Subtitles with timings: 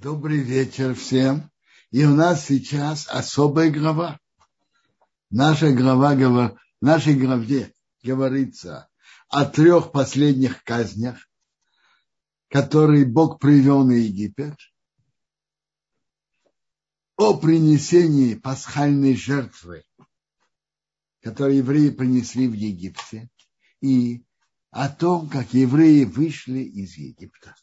[0.00, 1.50] Добрый вечер всем.
[1.90, 4.20] И у нас сейчас особая глава.
[5.28, 8.88] Наша глава, в нашей главе говорится
[9.28, 11.28] о трех последних казнях,
[12.48, 14.56] которые Бог привел на Египет,
[17.16, 19.82] о принесении пасхальной жертвы,
[21.22, 23.28] которую евреи принесли в Египте,
[23.80, 24.24] и
[24.70, 27.56] о том, как евреи вышли из Египта.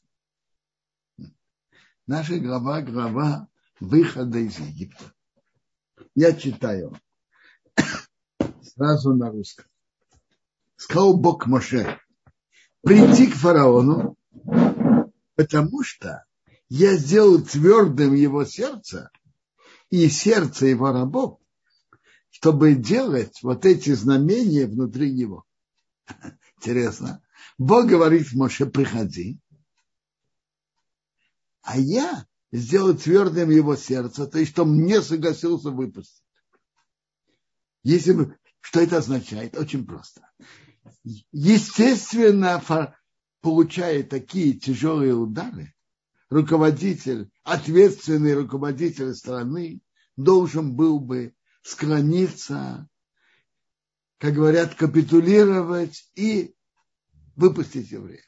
[2.07, 3.47] Наша глава, глава
[3.79, 5.11] выхода из Египта.
[6.13, 6.95] Я читаю
[8.61, 9.65] сразу на русском.
[10.75, 11.99] Сказал Бог Моше,
[12.83, 14.15] прийти к фараону,
[15.33, 16.23] потому что
[16.69, 19.09] я сделал твердым его сердце
[19.89, 21.39] и сердце его рабов,
[22.29, 25.43] чтобы делать вот эти знамения внутри него.
[26.57, 27.23] Интересно.
[27.57, 29.39] Бог говорит Моше, приходи,
[31.65, 36.23] а я сделал твердым его сердце, то есть, что мне согласился выпустить.
[37.83, 39.57] Если бы, что это означает?
[39.57, 40.29] Очень просто.
[41.31, 42.93] Естественно,
[43.41, 45.73] получая такие тяжелые удары,
[46.29, 49.81] руководитель, ответственный руководитель страны
[50.15, 52.87] должен был бы склониться,
[54.19, 56.55] как говорят, капитулировать и
[57.35, 58.23] выпустить евреев.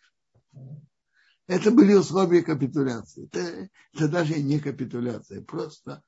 [1.47, 3.25] Это были условия капитуляции.
[3.31, 6.03] Это, это даже не капитуляция, просто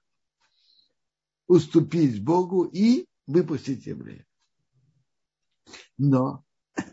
[1.47, 4.25] уступить Богу и выпустить евреев.
[5.97, 6.43] Но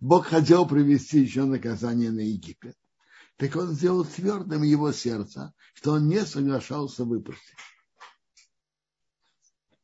[0.00, 2.76] Бог хотел привести еще наказание на Египет.
[3.36, 7.56] Так он сделал твердым его сердце, что он не соглашался выпустить.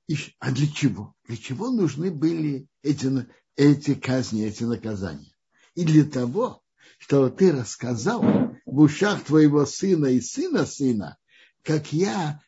[0.07, 1.15] И, а для чего?
[1.25, 3.27] Для чего нужны были эти,
[3.57, 5.35] эти казни, эти наказания?
[5.75, 6.64] И для того,
[6.99, 8.23] что ты рассказал
[8.67, 11.19] в ушах твоего сына и сына сына,
[11.63, 12.41] как я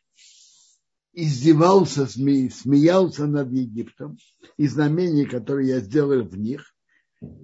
[1.13, 4.19] издевался, сме, смеялся над Египтом
[4.57, 6.75] и знамения, которые я сделал в них.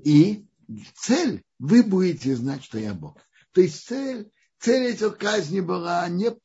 [0.04, 0.46] И
[0.94, 3.18] цель, вы будете знать, что я Бог.
[3.52, 6.36] То есть цель, цель этих казни была не,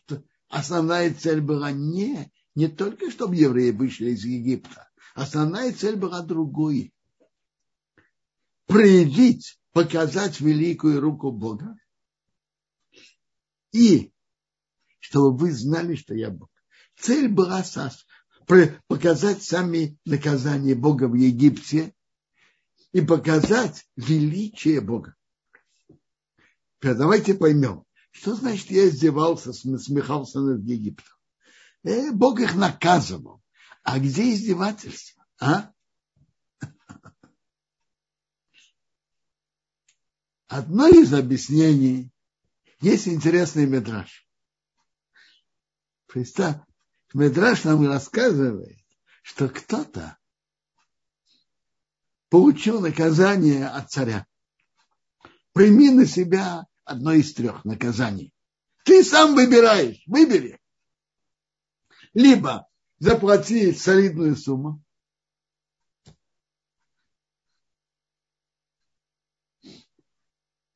[0.47, 4.89] основная цель была не, не только, чтобы евреи вышли из Египта.
[5.13, 6.93] Основная цель была другой.
[8.67, 11.77] Проявить показать великую руку Бога
[13.71, 14.11] и
[14.97, 16.49] чтобы вы знали, что я Бог.
[16.95, 17.63] Цель была
[18.87, 21.93] показать сами наказания Бога в Египте
[22.91, 25.15] и показать величие Бога.
[26.81, 31.13] Давайте поймем, что значит я издевался, смехался над Египтом.
[31.83, 33.43] Э, Бог их наказывал.
[33.83, 35.23] А где издевательство?
[35.39, 35.71] А?
[40.47, 42.09] Одно из объяснений
[42.79, 44.25] есть интересный медраж.
[46.07, 46.57] Представь,
[47.13, 48.77] медраж нам рассказывает,
[49.23, 50.17] что кто-то
[52.29, 54.25] получил наказание от царя.
[55.51, 58.33] Прими на себя одно из трех наказаний.
[58.85, 60.61] Ты сам выбираешь, выбери.
[62.13, 62.69] Либо
[62.99, 64.81] заплати солидную сумму,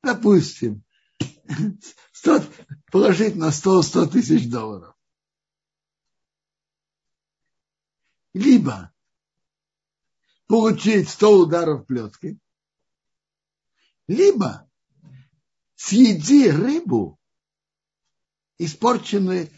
[0.02, 0.84] допустим,
[2.12, 2.44] 100,
[2.90, 4.94] положить на стол 100 тысяч долларов.
[8.34, 8.92] Либо
[10.46, 12.38] получить 100 ударов плеткой,
[14.06, 14.68] либо
[15.74, 17.18] съеди рыбу,
[18.58, 19.50] испорченную,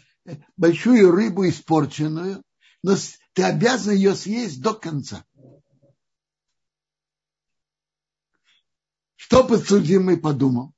[0.57, 2.43] большую рыбу испорченную,
[2.83, 2.95] но
[3.33, 5.25] ты обязан ее съесть до конца.
[9.25, 10.71] Что подсудимый подумал?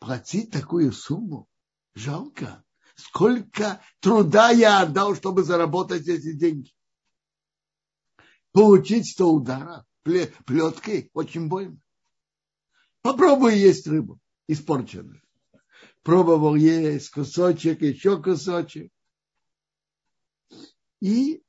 [0.00, 1.48] Платить такую сумму
[1.94, 2.64] жалко.
[2.96, 6.74] Сколько труда я отдал, чтобы заработать эти деньги.
[8.50, 11.80] Получить сто ударов плеткой очень больно.
[13.00, 14.18] Попробуй есть рыбу
[14.48, 15.22] испорченную.
[16.02, 18.92] Пробовал есть кусочек, еще кусочек.
[20.98, 21.44] И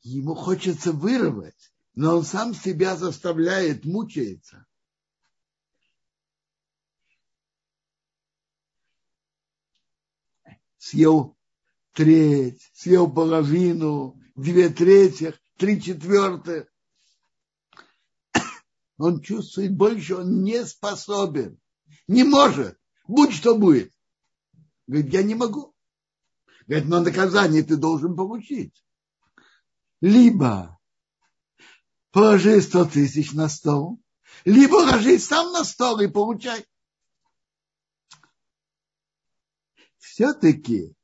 [0.00, 4.66] ему хочется вырвать но он сам себя заставляет, мучается.
[10.78, 11.36] Съел
[11.92, 16.68] треть, съел половину, две трети, три четвертых.
[18.96, 21.60] Он чувствует больше, он не способен,
[22.08, 23.92] не может, будь что будет.
[24.86, 25.74] Говорит, я не могу.
[26.66, 28.82] Говорит, но наказание ты должен получить.
[30.00, 30.79] Либо
[32.10, 34.00] положи 100 тысяч на стол,
[34.44, 36.64] либо ложись сам на стол и получай.
[39.98, 40.94] Все-таки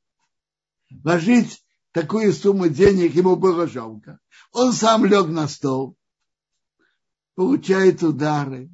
[1.03, 4.19] ложить такую сумму денег ему было жалко.
[4.51, 5.97] Он сам лег на стол,
[7.35, 8.69] получает удары,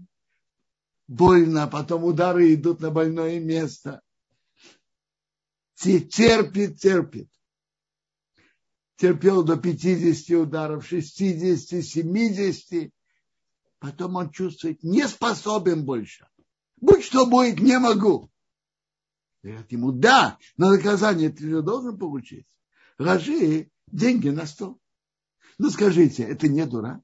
[1.07, 4.01] больно, а потом удары идут на больное место.
[5.75, 7.29] Терпит, терпит.
[9.03, 12.93] Терпел до 50 ударов, 60, 70.
[13.79, 16.25] Потом он чувствует, не способен больше.
[16.77, 18.31] Будь что будет, не могу.
[19.41, 22.47] Говорят ему, да, но наказание ты же должен получить.
[22.97, 24.79] Ложи деньги на стол.
[25.57, 27.01] Ну скажите, это не дурак?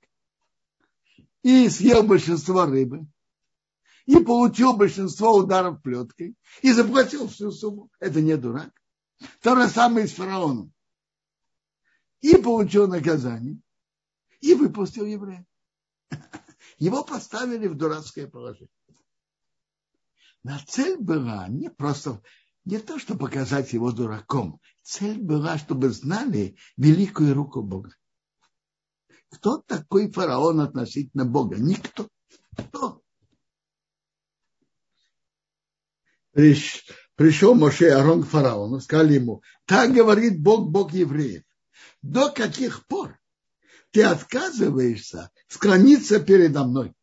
[1.44, 3.08] И съел большинство рыбы
[4.06, 7.92] и получил большинство ударов плеткой и заплатил всю сумму.
[8.00, 8.72] Это не дурак.
[9.42, 10.72] То же самое с фараоном.
[12.22, 13.60] И получил наказание,
[14.42, 15.46] и выпустил еврея.
[16.78, 18.70] Его поставили в дурацкое положение.
[20.44, 22.22] Но цель была не просто,
[22.66, 24.60] не то, чтобы показать его дураком.
[24.84, 27.94] Цель была, чтобы знали великую руку Бога.
[29.30, 31.58] Кто такой фараон относительно Бога?
[31.58, 32.08] Никто.
[32.56, 33.04] Кто?
[37.16, 41.44] пришел Моше Арон к фараону, сказали ему, так говорит Бог, Бог евреев.
[42.02, 43.20] До каких пор
[43.92, 46.94] ты отказываешься склониться передо мной?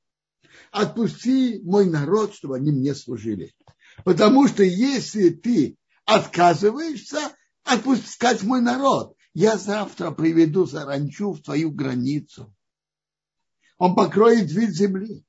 [0.71, 3.55] Отпусти мой народ, чтобы они мне служили.
[4.05, 7.35] Потому что если ты отказываешься
[7.65, 12.55] отпускать мой народ, я завтра приведу саранчу в твою границу.
[13.79, 15.25] Он покроет вид земли.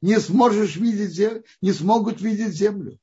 [0.00, 2.98] Не сможешь видеть землю, не смогут видеть землю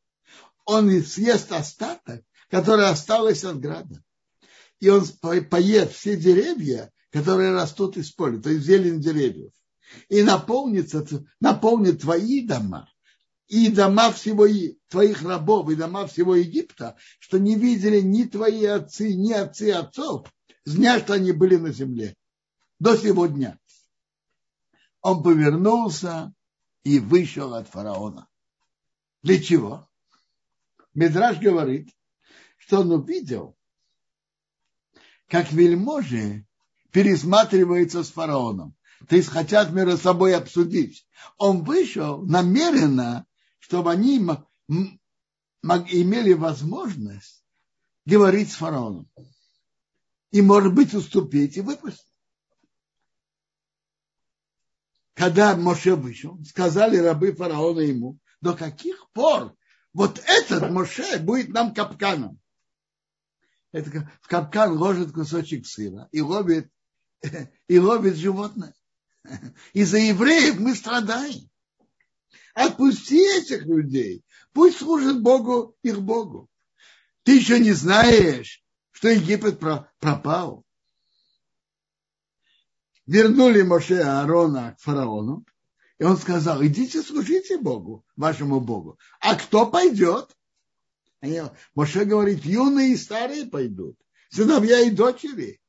[0.68, 4.04] он съест остаток, который осталось от града.
[4.80, 5.06] И он
[5.50, 9.52] поест все деревья, которые растут из поля, то есть зелень деревьев.
[10.10, 11.06] И наполнится,
[11.40, 12.90] наполнит твои дома
[13.48, 14.46] и дома всего
[14.90, 20.32] твоих рабов, и дома всего Египта, что не видели ни твои отцы, ни отцы отцов,
[20.66, 22.16] дня, что они были на земле,
[22.80, 23.58] до сего дня.
[25.02, 26.34] Он повернулся
[26.84, 28.28] и вышел от фараона.
[29.24, 29.88] Для чего?
[30.94, 31.90] Медраж говорит,
[32.58, 33.57] что он увидел,
[35.28, 36.46] как вельможи
[36.92, 38.76] пересматриваются с фараоном.
[39.08, 41.06] То есть хотят между собой обсудить.
[41.38, 43.26] Он вышел намеренно,
[43.60, 47.44] чтобы они имели возможность
[48.06, 49.10] говорить с фараоном.
[50.32, 52.06] И, может быть, уступить и выпустить.
[55.14, 59.56] Когда Моше вышел, сказали рабы фараона ему, до каких пор
[59.94, 62.40] вот этот Моше будет нам капканом.
[63.72, 66.70] Это в капкан ложит кусочек сыра и ловит,
[67.68, 68.74] и ловит животное.
[69.74, 71.50] Из-за евреев мы страдаем.
[72.54, 74.24] Отпусти этих людей.
[74.54, 76.50] Пусть служат Богу, их Богу.
[77.24, 79.60] Ты еще не знаешь, что Египет
[80.00, 80.64] пропал.
[83.06, 85.46] Вернули Моше Аарона к фараону.
[86.00, 88.98] И он сказал, идите служите Богу, вашему Богу.
[89.20, 90.36] А кто пойдет?
[91.20, 91.42] Они,
[91.74, 93.98] Моше говорит, юные и старые пойдут,
[94.30, 95.60] сыновья и дочери.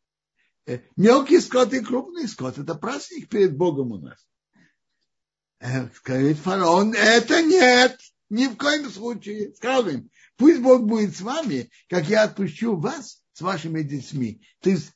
[0.67, 2.59] Э, мелкий скот и крупный скот.
[2.59, 4.27] Это праздник перед Богом у нас.
[5.61, 7.99] Э, говорит фараон, это нет,
[8.29, 9.55] ни в коем случае.
[9.55, 14.43] Сказал им, пусть Бог будет с вами, как я отпущу вас с вашими детьми.
[14.61, 14.93] То есть,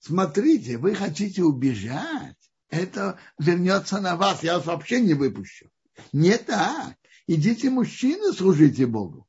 [0.00, 2.36] смотрите, вы хотите убежать,
[2.68, 5.70] это вернется на вас, я вас вообще не выпущу.
[6.12, 6.96] Не так.
[7.26, 9.26] Идите, мужчины, служите Богу.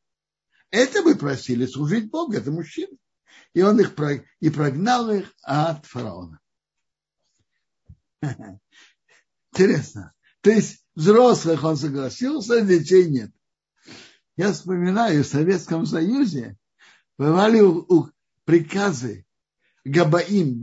[0.75, 2.97] Это вы просили, служить Богу, это мужчины.
[3.53, 3.95] И он их
[4.41, 6.41] и прогнал их от фараона.
[9.53, 10.13] Интересно.
[10.41, 13.31] То есть взрослых он согласился, детей нет.
[14.35, 16.57] Я вспоминаю, в Советском Союзе
[17.17, 17.61] бывали
[18.43, 19.25] приказы
[19.85, 20.61] Габаим,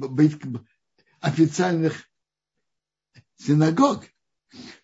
[1.21, 2.07] официальных
[3.37, 4.05] синагог,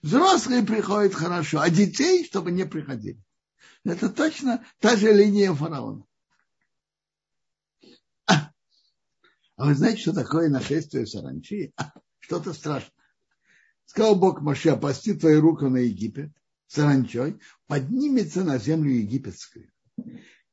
[0.01, 3.23] взрослые приходят хорошо, а детей, чтобы не приходили.
[3.89, 6.05] Это точно та же линия фараона.
[8.27, 8.53] А,
[9.57, 11.73] а вы знаете, что такое нашествие саранчи?
[11.77, 12.93] А, что-то страшное.
[13.87, 16.31] Сказал Бог Моше, опусти твою руку на Египет
[16.67, 19.73] саранчой, поднимется на землю египетскую,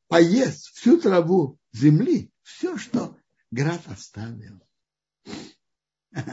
[0.07, 3.17] поест всю траву земли, все, что
[3.51, 4.61] град оставил.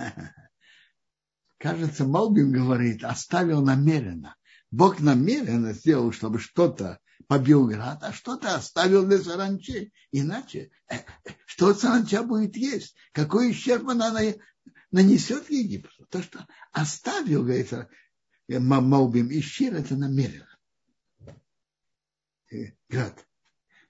[1.58, 4.36] кажется, Малбин говорит, оставил намеренно.
[4.72, 6.98] Бог намеренно сделал, чтобы что-то
[7.28, 9.92] побил град, а что-то оставил для саранчи.
[10.10, 10.96] Иначе, э,
[11.44, 12.96] что саранча будет есть?
[13.12, 14.12] Какой ущерб она
[14.90, 16.06] нанесет Египту?
[16.06, 17.88] То, что оставил, говорится,
[18.48, 20.48] Маубим и Щир это намеренно.
[22.88, 23.26] Град.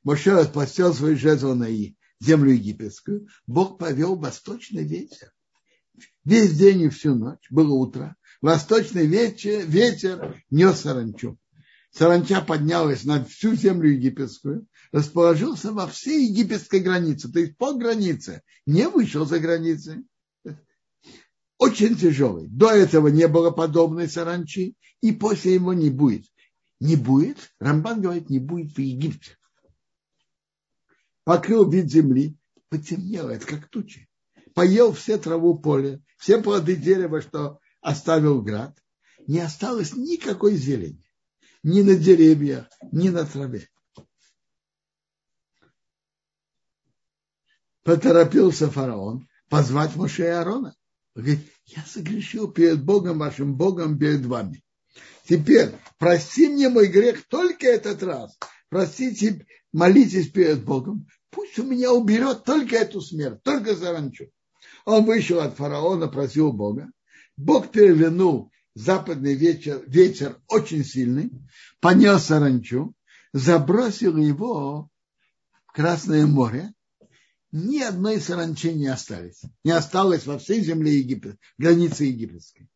[0.03, 1.69] Моше распостел свою жезл на
[2.19, 3.29] землю египетскую.
[3.47, 5.33] Бог повел восточный ветер.
[6.25, 8.17] Весь день и всю ночь, было утро.
[8.43, 11.39] Восточный ветер, ветер нес саранчу.
[11.93, 18.43] Саранча поднялась на всю землю египетскую, расположился во всей египетской границе, то есть по границе,
[18.67, 20.03] не вышел за границы.
[21.57, 22.49] Очень тяжелый.
[22.49, 26.27] До этого не было подобной саранчи, и после его не будет.
[26.81, 29.39] Не будет, Рамбан говорит, не будет в Египте.
[31.23, 32.37] Покрыл вид земли,
[32.71, 34.09] потемнело, это как тучи.
[34.53, 38.77] Поел все траву поля, все плоды дерева, что оставил град.
[39.27, 41.05] Не осталось никакой зелени
[41.63, 43.69] ни на деревьях, ни на траве.
[47.85, 50.75] Поторопился фараон позвать Моше и Аарона.
[51.15, 54.63] Он говорит, я согрешил перед Богом, вашим Богом, перед вами.
[55.29, 58.37] Теперь прости мне мой грех только этот раз.
[58.69, 61.07] Простите, молитесь перед Богом.
[61.31, 64.31] Пусть у меня уберет только эту смерть, только заранчу.
[64.85, 66.91] Он вышел от фараона, просил Бога.
[67.37, 71.31] Бог перевернул западный ветер, ветер очень сильный,
[71.81, 72.95] понес саранчу,
[73.33, 74.89] забросил его
[75.67, 76.73] в Красное море,
[77.53, 79.43] ни одной саранчи не осталось.
[79.65, 82.69] Не осталось во всей земле Египет, границы египетской.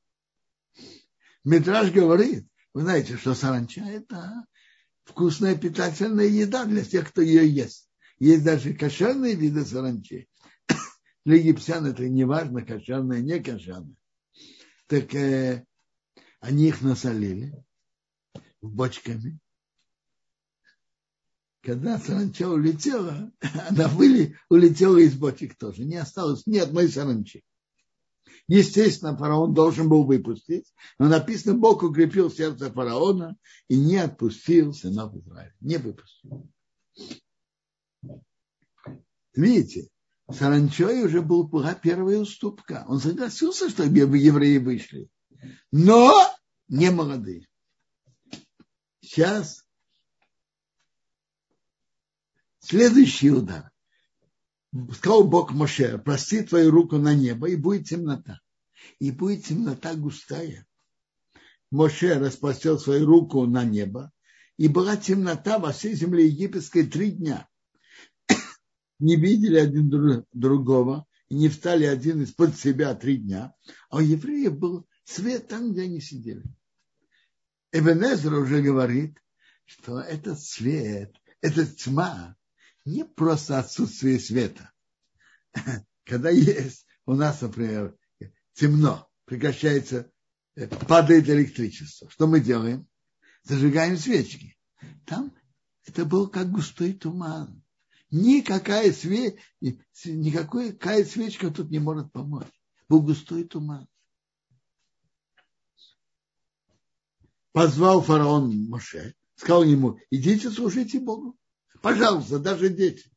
[1.45, 4.45] Митраж говорит, вы знаете, что саранча– это
[5.05, 7.89] вкусная питательная еда для тех, кто ее ест.
[8.19, 10.29] Есть даже кошерные виды саранчи.
[11.25, 13.95] Для египтян это не важно, кошерное, не кошерное.
[14.87, 15.65] Так э,
[16.41, 17.53] они их насолили
[18.61, 19.39] бочками.
[21.63, 23.33] Когда саранча улетела,
[23.69, 25.85] она выли, улетела из бочек тоже.
[25.85, 27.45] Не осталось ни одной саранчи.
[28.49, 35.17] Естественно, фараон должен был выпустить, но написано, Бог укрепил сердце фараона и не отпустил сынов
[35.17, 35.55] Израиля.
[35.61, 36.49] Не выпустил.
[39.35, 39.89] Видите,
[40.31, 42.85] саранчой уже была первая уступка.
[42.89, 45.09] Он согласился, чтобы евреи вышли.
[45.71, 46.13] Но
[46.69, 47.47] не молодые.
[49.01, 49.65] Сейчас
[52.59, 53.71] следующий удар.
[54.93, 58.41] Сказал Бог Моше, прости твою руку на небо, и будет темнота.
[58.99, 60.67] И будет темнота густая.
[61.71, 64.13] Моше распостил свою руку на небо,
[64.57, 67.49] и была темнота во всей земле египетской три дня.
[68.99, 73.55] Не видели один другого, и не встали один из-под себя три дня.
[73.91, 76.45] А у евреев был свет там, где они сидели.
[77.73, 79.19] Эбенезер уже говорит,
[79.65, 82.37] что этот свет, эта тьма,
[82.85, 84.73] не просто отсутствие света.
[86.05, 87.97] Когда есть у нас, например,
[88.55, 90.11] темно, прекращается,
[90.89, 92.09] падает электричество.
[92.09, 92.87] Что мы делаем?
[93.43, 94.57] Зажигаем свечки.
[95.05, 95.35] Там
[95.85, 97.63] это был как густой туман.
[98.11, 99.39] Никакая, све...
[99.61, 102.47] Никакая свечка тут не может помочь.
[102.89, 103.89] Был густой туман.
[107.57, 111.39] позвал фараон Моше, сказал ему, идите служите Богу.
[111.81, 113.11] Пожалуйста, даже дети.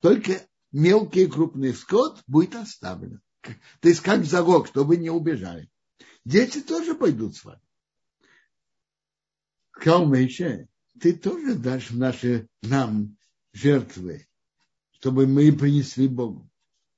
[0.00, 3.22] Только мелкий и крупный скот будет оставлен.
[3.42, 5.70] То есть как залог, чтобы не убежали.
[6.24, 7.60] Дети тоже пойдут с вами.
[9.70, 10.66] Сказал Моше,
[11.00, 13.16] ты тоже дашь наши, нам
[13.52, 14.26] жертвы,
[14.90, 16.48] чтобы мы принесли Богу.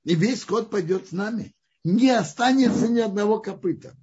[0.03, 1.53] И весь скот пойдет с нами.
[1.83, 3.95] Не останется ни одного копыта.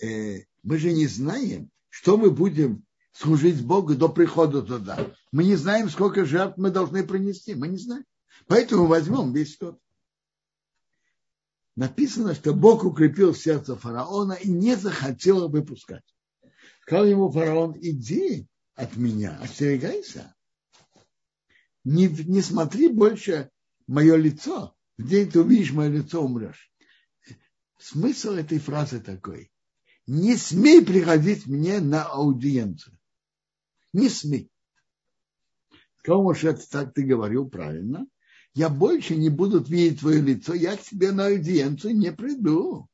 [0.00, 5.14] Э, мы же не знаем, что мы будем служить Богу до прихода туда.
[5.30, 7.54] Мы не знаем, сколько жертв мы должны принести.
[7.54, 8.04] Мы не знаем.
[8.46, 9.78] Поэтому возьмем весь тот.
[11.76, 16.04] Написано, что Бог укрепил сердце фараона и не захотел выпускать.
[16.82, 20.34] Сказал ему фараон, иди от меня, остерегайся.
[21.84, 23.50] Не, не смотри больше
[23.86, 24.74] мое лицо.
[24.98, 26.72] В день ты увидишь мое лицо, умрешь.
[27.78, 29.52] Смысл этой фразы такой
[30.06, 32.98] не смей приходить мне на аудиенцию.
[33.92, 34.50] Не смей.
[35.98, 38.06] Сказал Моше, так ты говорил правильно.
[38.54, 42.88] Я больше не буду видеть твое лицо, я к тебе на аудиенцию не приду.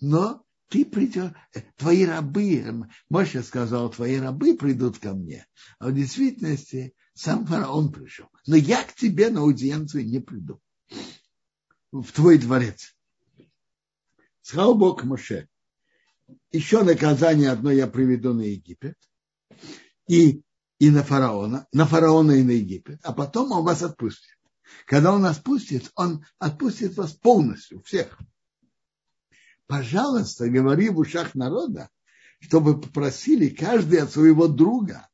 [0.00, 1.32] Но ты придешь,
[1.76, 5.46] твои рабы, Моше сказал, твои рабы придут ко мне.
[5.78, 8.28] А в действительности сам фараон пришел.
[8.46, 10.60] Но я к тебе на аудиенцию не приду.
[11.92, 12.94] В твой дворец.
[14.42, 15.48] Сказал Бог Моше,
[16.50, 18.98] еще наказание одно я приведу на Египет
[20.06, 20.42] и,
[20.78, 24.36] и на фараона, на фараона и на Египет, а потом он вас отпустит.
[24.86, 28.18] Когда он отпустит, он отпустит вас полностью, всех.
[29.66, 31.88] пожалуйста, говори в ушах народа,
[32.40, 35.08] чтобы попросили каждый от своего друга,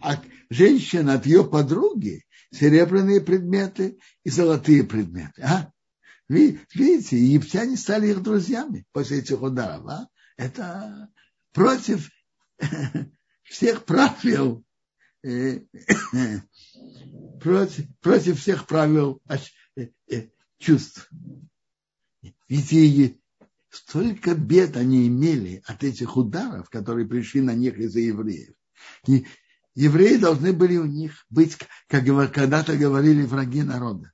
[0.00, 5.42] а женщина от ее подруги серебряные предметы и золотые предметы.
[5.42, 5.70] А?
[6.28, 9.86] Видите, египтяне стали их друзьями после этих ударов.
[9.86, 10.08] А?
[10.36, 11.08] Это
[11.52, 12.10] против
[13.44, 14.64] всех правил,
[15.22, 15.60] э,
[17.40, 20.28] против, против всех правил э, э,
[20.58, 21.10] чувств.
[22.48, 23.18] Ведь
[23.70, 28.54] столько бед они имели от этих ударов, которые пришли на них из-за евреев.
[29.06, 29.26] И
[29.78, 31.56] евреи должны были у них быть,
[31.86, 34.12] как когда-то говорили враги народа.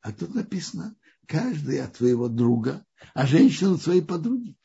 [0.00, 0.94] А тут написано,
[1.26, 4.56] каждый от своего друга, а женщина от своей подруги.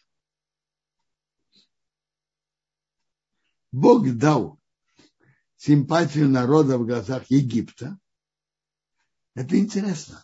[3.72, 4.60] Бог дал
[5.56, 7.98] симпатию народа в глазах Египта.
[9.34, 10.24] Это интересно.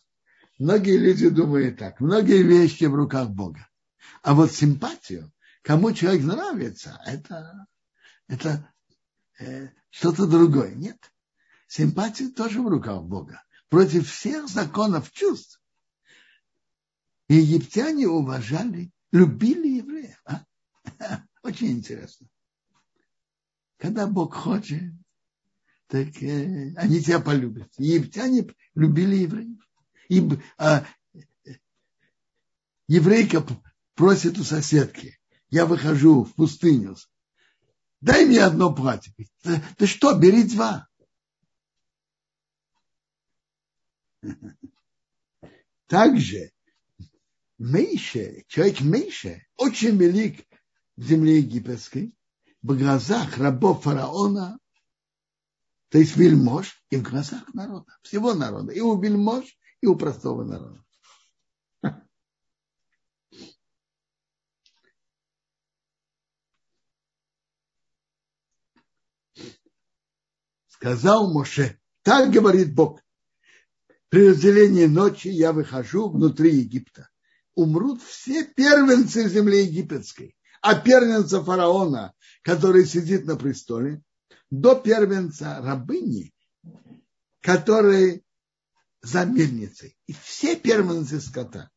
[0.60, 2.00] Многие люди думают так.
[2.00, 3.68] Многие вещи в руках Бога.
[4.22, 7.66] А вот симпатию, кому человек нравится, это,
[8.28, 8.72] это
[9.40, 10.74] э, что-то другое.
[10.74, 10.98] Нет.
[11.68, 13.44] Симпатия тоже в руках Бога.
[13.70, 15.62] Против всех законов чувств.
[17.30, 20.20] египтяне уважали, любили евреев.
[20.26, 20.46] А?
[21.44, 22.28] Очень интересно.
[23.78, 24.82] Когда Бог хочет,
[25.86, 27.70] так э, они тебя полюбят.
[27.78, 29.60] Египтяне любили евреев.
[30.10, 30.88] И, а,
[32.88, 33.46] еврейка
[33.94, 35.20] просит у соседки,
[35.52, 36.96] я выхожу в пустыню,
[38.04, 39.14] дай мне одно платье.
[39.42, 40.88] Ты, ты что, бери два.
[45.88, 46.52] Также
[47.58, 50.46] Мейше, человек Мейше, очень велик
[50.98, 52.16] в земле египетской,
[52.62, 54.60] в глазах рабов фараона,
[55.90, 59.46] то есть вельмож, и в глазах народа, всего народа, и у вельмож,
[59.82, 60.84] и у простого народа.
[70.84, 73.00] Сказал Моше, так говорит Бог,
[74.10, 77.10] при разделении ночи я выхожу внутри Египта.
[77.56, 84.02] Умрут все первенцы земли египетской, а первенца фараона, который сидит на престоле,
[84.52, 86.34] до первенца рабыни,
[87.40, 88.26] который
[89.02, 89.96] за мельницей.
[90.08, 91.70] И все первенцы скота.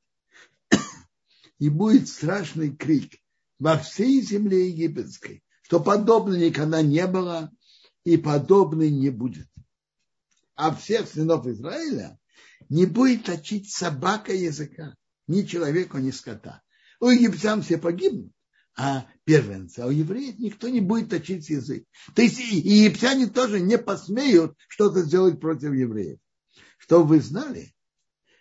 [1.61, 3.15] И будет страшный крик
[3.61, 7.53] во всей земле египетской, что подобно никогда не было
[8.07, 9.49] и подобный не будет.
[10.55, 12.17] А всех сынов Израиля
[12.69, 14.95] не будет точить собака языка,
[15.27, 16.63] ни человеку, ни скота.
[17.01, 18.33] У египтян все погибнут,
[18.77, 21.85] а первенцы, а у евреев никто не будет точить язык.
[22.15, 26.21] То есть и египтяне тоже не посмеют что-то сделать против евреев.
[26.79, 27.75] Чтобы вы знали,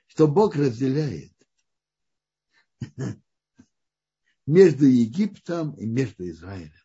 [0.06, 1.34] что Бог разделяет
[4.46, 6.85] между Египтом и между Израилем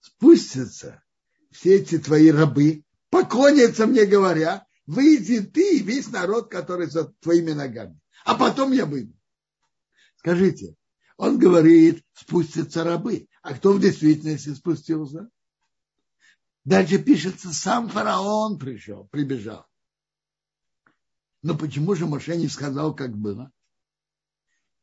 [0.00, 1.02] спустятся
[1.50, 7.52] все эти твои рабы, поклонятся мне, говоря, выйди ты и весь народ, который за твоими
[7.52, 8.00] ногами.
[8.24, 9.14] А потом я выйду.
[10.16, 10.76] Скажите,
[11.16, 13.28] он говорит, спустятся рабы.
[13.42, 15.28] А кто в действительности спустился?
[16.64, 19.66] Дальше пишется, сам фараон пришел, прибежал.
[21.42, 23.50] Но почему же Моше не сказал, как было?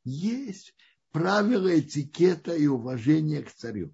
[0.03, 0.73] Есть
[1.11, 3.93] правила этикета и уважения к царю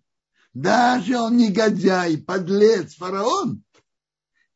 [0.53, 3.63] даже он негодяй, подлец, фараон,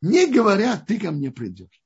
[0.01, 1.81] не говорят, ты ко мне придешь.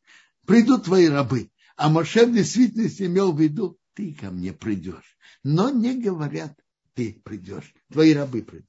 [0.45, 1.49] Придут твои рабы.
[1.77, 5.17] А Моше в действительности имел в виду, ты ко мне придешь.
[5.43, 6.59] Но не говорят,
[6.93, 7.73] ты придешь.
[7.89, 8.67] Твои рабы придут.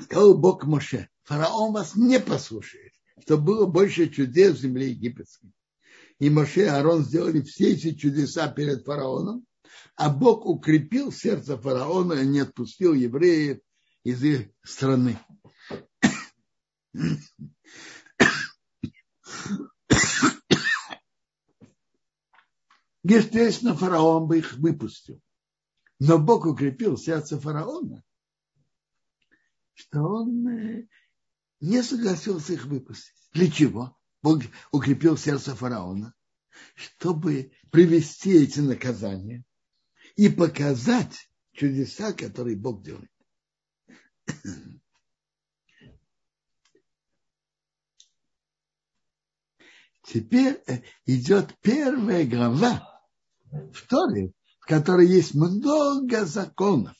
[0.00, 5.52] Сказал Бог Моше, фараон вас не послушает, чтобы было больше чудес в земле египетской.
[6.18, 9.44] И Моше и Аарон сделали все эти чудеса перед фараоном,
[9.96, 13.58] а Бог укрепил сердце фараона и не отпустил евреев
[14.04, 15.18] из их страны.
[23.04, 25.20] Естественно, фараон бы их выпустил.
[25.98, 28.02] Но Бог укрепил сердце фараона,
[29.74, 30.88] что он э,
[31.60, 33.14] не согласился их выпустить.
[33.32, 33.96] Для чего?
[34.22, 36.14] Бог укрепил сердце фараона,
[36.74, 39.44] чтобы привести эти наказания
[40.16, 43.10] и показать чудеса, которые Бог делает.
[50.02, 53.02] Теперь э, идет первая глава
[53.50, 56.96] в Торе, в которой есть много законов.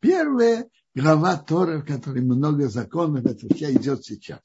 [0.00, 4.40] Первая глава Торы, в которой много законов, это все идет сейчас.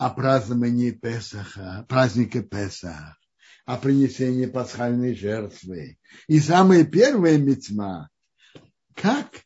[0.00, 3.19] о праздновании Песаха, праздника Песах,
[3.70, 5.96] о принесении пасхальной жертвы.
[6.26, 8.10] И самая первая мецма,
[8.96, 9.44] как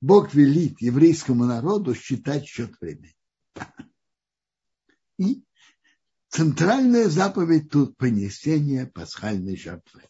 [0.00, 3.16] Бог велит еврейскому народу считать счет времени.
[5.18, 5.42] И
[6.28, 10.04] центральная заповедь тут принесение пасхальной жертвы.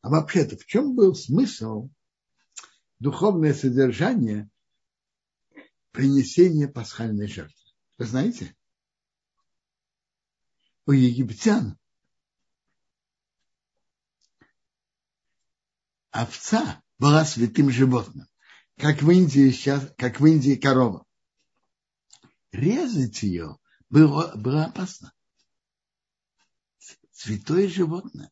[0.00, 1.88] А вообще-то в чем был смысл,
[2.98, 4.50] духовное содержание
[5.92, 7.70] принесения пасхальной жертвы?
[7.96, 8.56] Вы знаете?
[10.86, 11.78] У египтян
[16.10, 18.28] овца была святым животным,
[18.76, 21.04] как в Индии сейчас, как в Индии корова.
[22.52, 23.58] Резать ее
[23.90, 25.12] было, было опасно.
[27.10, 28.30] Святое животное.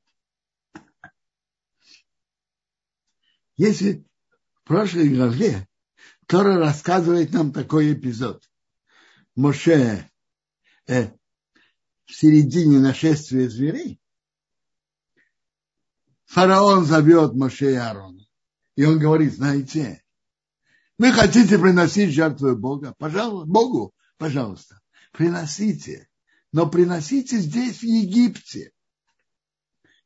[3.56, 4.06] Если
[4.54, 5.68] в прошлой главе
[6.26, 8.48] Тора рассказывает нам такой эпизод.
[9.34, 10.10] Моше
[10.86, 11.10] э,
[12.14, 14.00] в середине нашествия зверей,
[16.26, 18.24] фараон зовет Моше и Аарона.
[18.76, 20.04] И он говорит, знаете,
[20.96, 22.94] вы хотите приносить жертву Бога?
[22.98, 26.08] Пожалуйста, Богу, пожалуйста, приносите.
[26.52, 28.72] Но приносите здесь, в Египте.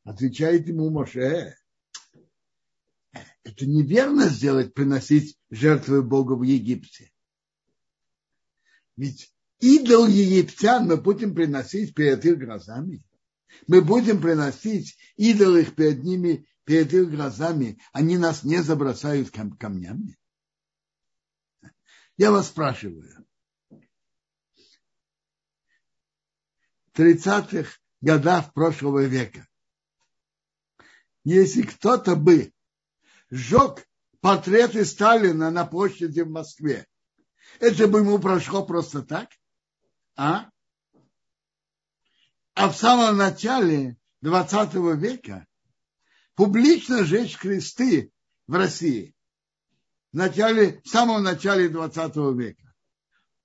[0.02, 1.58] Отвечает ему Моше.
[3.42, 7.12] Это неверно сделать, приносить жертвы Бога в Египте.
[8.96, 13.02] Ведь идол египтян мы будем приносить перед их глазами.
[13.66, 17.80] Мы будем приносить идол их перед ними, перед их глазами.
[17.92, 20.16] Они нас не забросают кам- камнями.
[22.16, 23.26] Я вас спрашиваю.
[26.92, 29.46] В 30-х годах прошлого века,
[31.24, 32.52] если кто-то бы
[33.30, 33.86] сжег
[34.20, 36.86] портреты Сталина на площади в Москве,
[37.60, 39.30] это бы ему прошло просто так?
[40.18, 40.50] А?
[42.54, 45.46] А в самом начале 20 века
[46.34, 48.12] публично жечь кресты
[48.48, 49.14] в России
[50.12, 52.74] в, начале, в самом начале 20 века.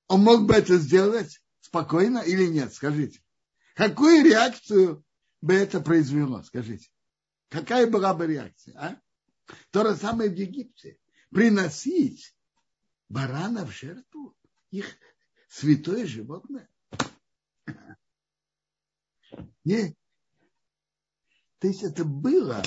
[0.08, 2.74] Он мог бы это сделать спокойно или нет?
[2.74, 3.22] Скажите.
[3.76, 5.06] Какую реакцию
[5.42, 6.42] бы это произвело?
[6.42, 6.90] Скажите.
[7.50, 8.76] Какая была бы реакция?
[8.80, 9.00] А?
[9.70, 10.98] То же самое в Египте.
[11.30, 12.36] Приносить
[13.10, 14.36] барана в жертву,
[14.72, 14.98] их
[15.54, 16.68] святое животное.
[19.64, 19.96] Не.
[21.60, 22.62] То есть это было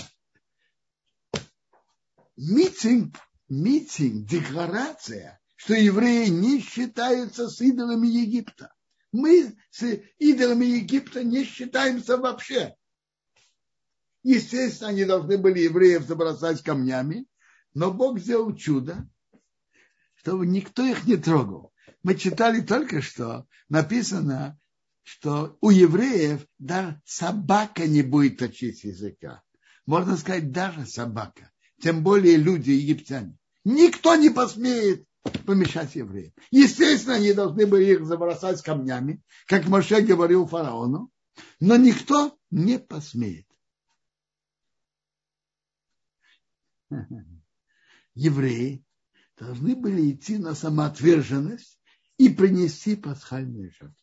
[2.36, 3.16] митинг,
[3.48, 8.72] митинг, декларация, что евреи не считаются с идолами Египта.
[9.12, 9.82] Мы с
[10.18, 12.76] идолами Египта не считаемся вообще.
[14.22, 17.26] Естественно, они должны были евреев забросать камнями,
[17.74, 19.08] но Бог сделал чудо,
[20.14, 21.72] чтобы никто их не трогал.
[22.06, 24.56] Мы читали только что, написано,
[25.02, 29.42] что у евреев даже собака не будет точить языка.
[29.86, 31.50] Можно сказать, даже собака.
[31.80, 33.36] Тем более люди, египтяне.
[33.64, 35.04] Никто не посмеет
[35.46, 36.32] помешать евреям.
[36.52, 41.10] Естественно, они должны были их забросать камнями, как Моше говорил фараону,
[41.58, 43.48] но никто не посмеет.
[48.14, 48.84] Евреи
[49.36, 51.75] должны были идти на самоотверженность
[52.18, 53.94] и принести пасхальную жертву.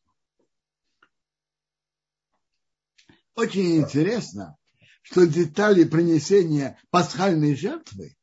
[3.35, 4.57] Очень интересно,
[5.01, 8.15] что детали принесения пасхальной жертвы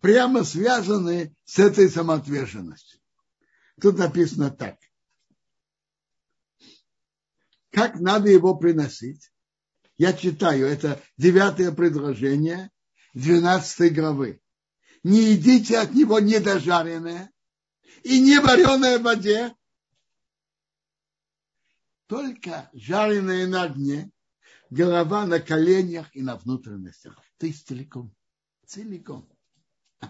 [0.00, 3.00] прямо связаны с этой самоотверженностью.
[3.80, 4.78] Тут написано так.
[7.70, 9.30] Как надо его приносить?
[9.98, 12.70] Я читаю, это девятое предложение
[13.12, 14.40] 12 главы
[15.06, 17.30] не едите от него недожаренное
[18.02, 19.54] и не вареное в воде,
[22.06, 24.10] только жареное на дне,
[24.70, 27.18] голова на коленях и на внутренностях.
[27.40, 28.14] Есть целиком.
[28.64, 29.28] Целиком.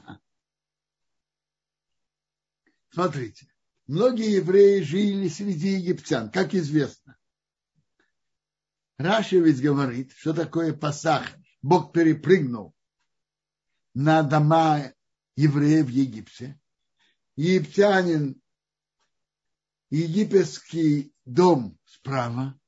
[2.90, 3.52] Смотрите,
[3.86, 7.16] многие евреи жили среди египтян, как известно.
[8.98, 11.26] Раша ведь говорит, что такое Пасах.
[11.60, 12.74] Бог перепрыгнул
[13.92, 14.92] на дома
[15.36, 16.58] евреев в Египте.
[17.36, 18.40] Египтянин,
[19.90, 22.58] египетский дом справа,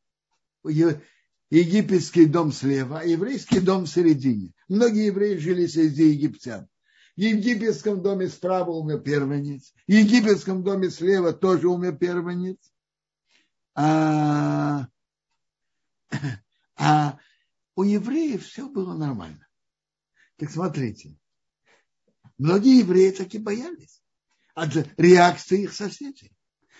[0.62, 4.52] египетский дом слева, а еврейский дом в середине.
[4.68, 6.68] Многие евреи жили среди египтян.
[7.16, 12.58] В египетском доме справа умер первенец, в египетском доме слева тоже умер первенец.
[13.74, 14.86] А,
[16.76, 17.18] а
[17.74, 19.48] у евреев все было нормально.
[20.36, 21.18] Так смотрите,
[22.36, 24.02] многие евреи таки боялись
[24.58, 26.32] от реакции их соседей.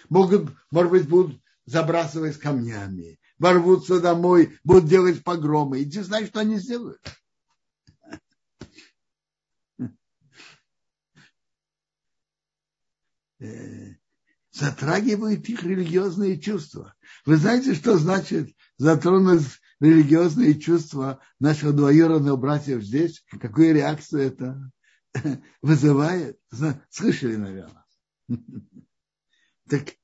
[0.08, 5.82] Могут, может быть, будут забрасывать камнями, ворвутся домой, будут делать погромы.
[5.82, 7.00] Иди знай, что они сделают.
[13.40, 13.94] Э,
[14.50, 16.94] затрагивают их религиозные чувства.
[17.24, 19.46] Вы знаете, что значит затронуть
[19.78, 23.24] религиозные чувства наших двоюродных братьев здесь?
[23.40, 24.72] Какую реакцию это
[25.62, 26.40] вызывает?
[26.90, 27.87] Слышали, наверное.
[29.68, 29.96] Так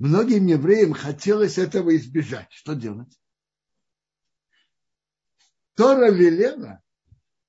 [0.00, 2.48] многим евреям хотелось этого избежать.
[2.50, 3.16] Что делать?
[5.76, 6.82] Тора велела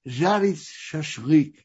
[0.06, 1.56] жарить шашлык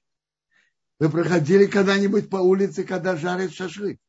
[0.98, 4.00] вы проходили когда-нибудь по улице, когда жарят шашлык?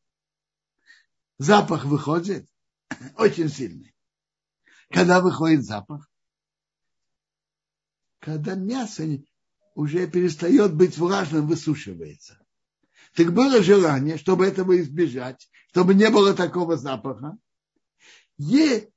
[1.37, 2.49] Запах выходит
[3.15, 3.93] очень сильный.
[4.89, 6.09] Когда выходит запах?
[8.19, 9.05] Когда мясо
[9.75, 12.39] уже перестает быть влажным, высушивается.
[13.15, 17.37] Так было желание, чтобы этого избежать, чтобы не было такого запаха.
[18.37, 18.89] Е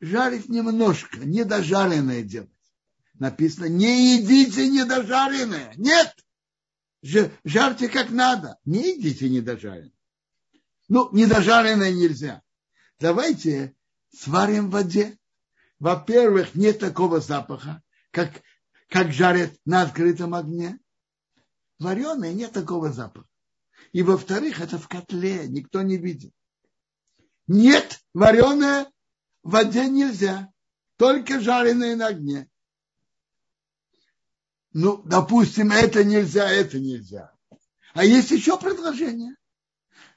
[0.00, 2.50] жарить немножко, недожаренное делать.
[3.14, 5.74] Написано, не едите недожаренное.
[5.76, 6.14] Нет!
[7.02, 8.58] жарьте как надо.
[8.64, 9.92] Не едите недожаренное.
[10.88, 12.42] Ну, недожаренное нельзя.
[12.98, 13.74] Давайте
[14.12, 15.18] сварим в воде.
[15.78, 18.42] Во-первых, нет такого запаха, как,
[18.90, 20.78] как жарят на открытом огне.
[21.78, 23.26] Вареное нет такого запаха.
[23.92, 26.34] И во-вторых, это в котле, никто не видит.
[27.46, 28.90] Нет, вареное
[29.42, 30.52] в воде нельзя,
[30.96, 32.50] только жареное на огне
[34.72, 37.32] ну, допустим, это нельзя, это нельзя.
[37.94, 39.34] А есть еще предложение.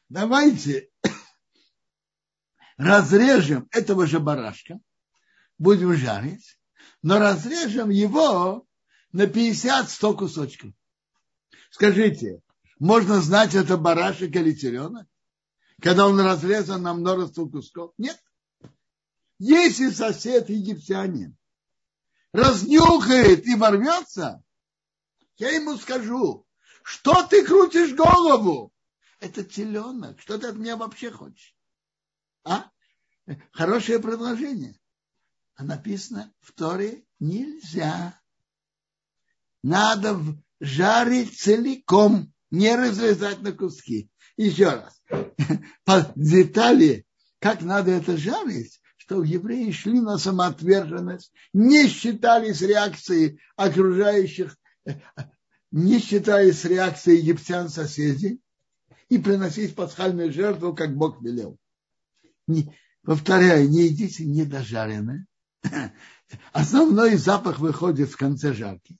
[0.10, 0.90] Давайте
[2.78, 4.80] разрежем этого же барашка,
[5.58, 6.60] будем жарить,
[7.04, 8.66] но разрежем его
[9.12, 10.72] на 50-100 кусочков.
[11.70, 12.42] Скажите,
[12.80, 15.08] можно знать, это барашек или теленок,
[15.82, 17.94] когда он разрезан на множество кусков?
[17.98, 18.20] Нет.
[19.38, 21.38] Если сосед египтянин
[22.32, 24.42] разнюхает и ворвется,
[25.36, 26.48] я ему скажу,
[26.84, 28.72] что ты крутишь голову?
[29.20, 30.20] Это теленок.
[30.20, 31.56] Что ты от меня вообще хочешь?
[32.44, 32.70] А?
[33.52, 34.80] Хорошее предложение.
[35.56, 38.20] А написано в Торе нельзя.
[39.62, 40.20] Надо
[40.60, 44.10] жарить целиком, не разрезать на куски.
[44.36, 45.02] Еще раз.
[45.86, 47.06] По детали,
[47.40, 54.58] как надо это жарить, что евреи шли на самоотверженность, не считались реакцией окружающих,
[55.72, 58.42] не считаясь реакцией египтян соседей,
[59.10, 61.58] и приносить пасхальную жертву, как Бог велел.
[62.48, 65.28] Не, повторяю, не едите недожаренное.
[66.52, 68.98] Основной запах выходит в конце жарки.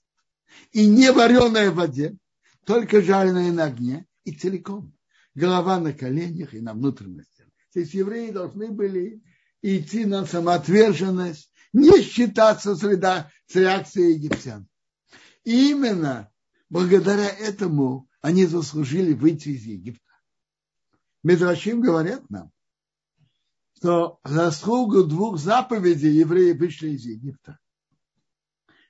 [0.72, 2.16] И не вареное в воде,
[2.64, 4.94] только жареное на огне и целиком.
[5.34, 7.46] Голова на коленях и на внутренностях.
[7.72, 9.20] То есть евреи должны были
[9.62, 14.68] идти на самоотверженность, не считаться с, ряда, с реакцией египтян.
[15.42, 16.30] И именно
[16.70, 20.00] благодаря этому они заслужили выйти из Египта.
[21.22, 22.52] Медрашим говорят нам,
[23.84, 27.58] что заслугу двух заповедей евреи вышли из Египта.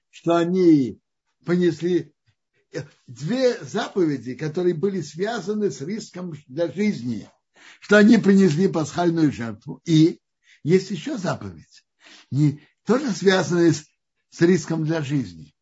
[0.08, 1.00] Что они
[1.44, 2.14] понесли
[3.08, 7.28] две заповеди, которые были связаны с риском для жизни,
[7.80, 10.20] что они принесли пасхальную жертву и
[10.62, 11.84] есть еще заповедь,
[12.30, 13.84] не, тоже связанная с,
[14.30, 15.56] с риском для жизни.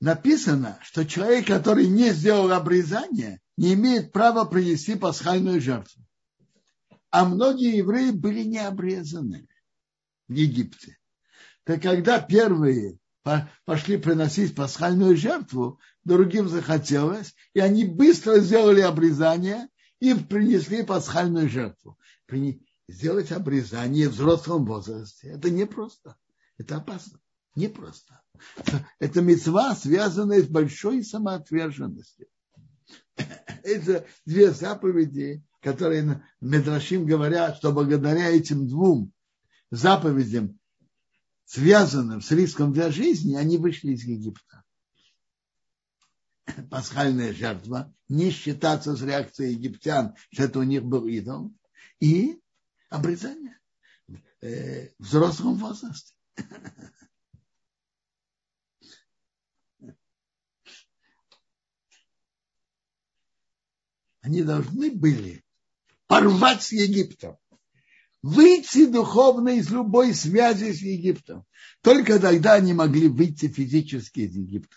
[0.00, 6.02] Написано, что человек, который не сделал обрезание, не имеет права принести пасхальную жертву.
[7.10, 9.48] А многие евреи были не обрезаны
[10.28, 10.98] в Египте.
[11.64, 12.98] Так когда первые
[13.64, 19.68] пошли приносить пасхальную жертву, другим захотелось, и они быстро сделали обрезание
[19.98, 21.98] и принесли пасхальную жертву
[22.90, 25.28] сделать обрезание в взрослом возрасте.
[25.28, 26.16] Это непросто.
[26.58, 27.20] Это опасно.
[27.54, 28.20] Непросто.
[28.98, 32.26] Это мецва, связанная с большой самоотверженностью.
[33.62, 39.12] Это две заповеди, которые Медрашим говорят, что благодаря этим двум
[39.70, 40.58] заповедям,
[41.44, 44.64] связанным с риском для жизни, они вышли из Египта.
[46.70, 51.52] Пасхальная жертва, не считаться с реакцией египтян, что это у них был идол,
[52.00, 52.40] и
[52.88, 53.58] обрезание
[54.40, 56.14] э, в взрослом возрасте.
[64.22, 65.44] Они должны были
[66.10, 67.38] порвать с Египтом,
[68.20, 71.46] выйти духовно из любой связи с Египтом.
[71.82, 74.74] Только тогда они могли выйти физически из Египта.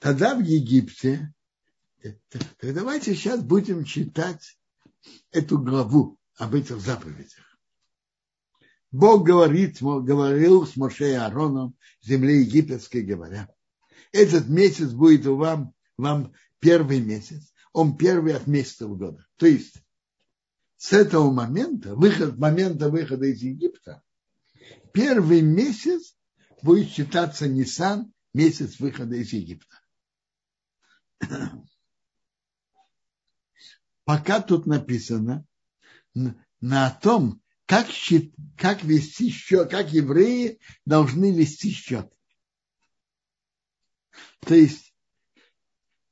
[0.00, 1.32] Тогда в Египте,
[2.02, 4.58] так давайте сейчас будем читать
[5.30, 7.47] эту главу об этих заповедях.
[8.90, 13.48] Бог говорит, говорил с Моше и Аароном, земле египетской, говоря,
[14.12, 19.26] этот месяц будет у вам, вам первый месяц, он первый от месяцев года.
[19.36, 19.82] То есть
[20.76, 24.02] с этого момента, выход, момента выхода из Египта,
[24.92, 26.16] первый месяц
[26.62, 29.80] будет считаться Нисан, месяц выхода из Египта.
[34.04, 35.44] Пока тут написано
[36.60, 42.10] на том, как, счет, как вести счет, как евреи должны вести счет.
[44.40, 44.94] То есть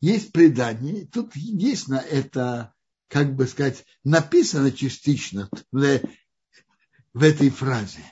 [0.03, 2.75] есть предание, тут есть на это,
[3.09, 8.05] как бы сказать, написано частично в этой фразе.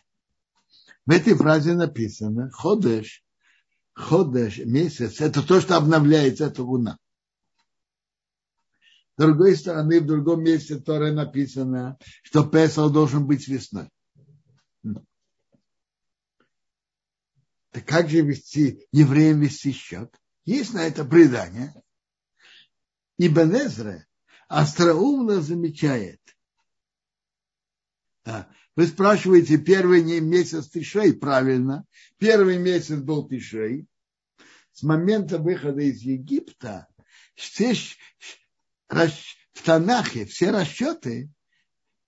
[1.04, 3.22] В этой фразе написано ходеш,
[3.92, 6.98] ходеш, месяц, это то, что обновляется, это луна.
[9.16, 13.88] С другой стороны, в другом месте Торе написано, что Песал должен быть весной.
[17.70, 20.12] Так как же вести, евреям вести счет?
[20.44, 21.72] Есть на это предание.
[23.18, 24.06] И Бенезре
[24.48, 26.20] остроумно замечает.
[28.24, 31.84] Вы спрашиваете, первый месяц Тишей, правильно.
[32.18, 33.86] Первый месяц был Тишей.
[34.72, 36.88] С момента выхода из Египта
[37.36, 37.74] все
[38.88, 41.30] в Танахе все расчеты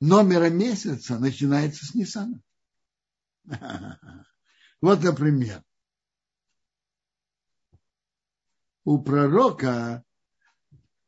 [0.00, 2.40] номера месяца начинаются с Нисана.
[4.82, 5.64] Вот, например,
[8.84, 10.04] у пророка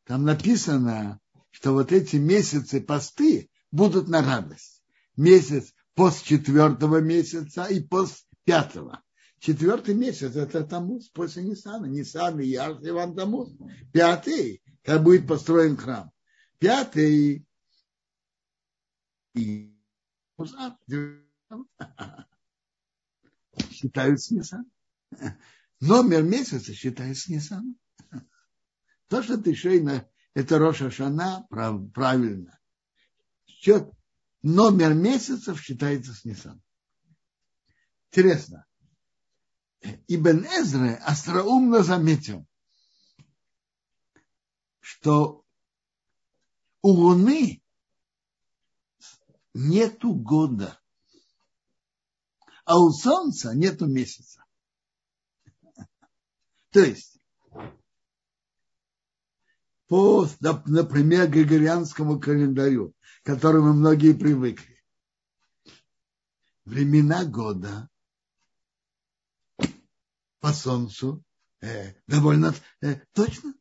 [0.05, 4.83] там написано, что вот эти месяцы посты будут на радость.
[5.17, 9.03] Месяц пост четвертого месяца и пост пятого.
[9.39, 11.87] Четвертый месяц это Тамуз после Нисана.
[11.87, 13.51] Нисан и Яр, Иван Тамуз.
[13.93, 16.11] Пятый как будет построен храм.
[16.59, 17.47] Пятый
[19.35, 19.77] и
[23.71, 24.65] считают с Нисан.
[25.81, 27.77] Номер месяца считают с Нисан.
[29.09, 32.59] То, что ты шейна, это Роша Шана, прав, правильно.
[33.45, 33.91] Счет,
[34.41, 36.63] номер месяцев считается с Нисан.
[38.11, 38.65] Интересно.
[39.83, 42.47] Ибн Эзре остроумно заметил,
[44.89, 45.45] что
[46.81, 47.63] у Луны
[49.53, 50.81] нету года,
[52.65, 54.43] а у Солнца нету месяца.
[56.71, 57.21] То есть,
[59.89, 60.27] по,
[60.65, 64.83] например, григорианскому календарю, к которому многие привыкли,
[66.65, 67.91] времена года
[70.41, 71.23] по Солнцу
[71.61, 73.58] э, довольно э, точно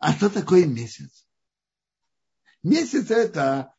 [0.00, 1.26] а что такое месяц?
[2.62, 3.74] Месяц– это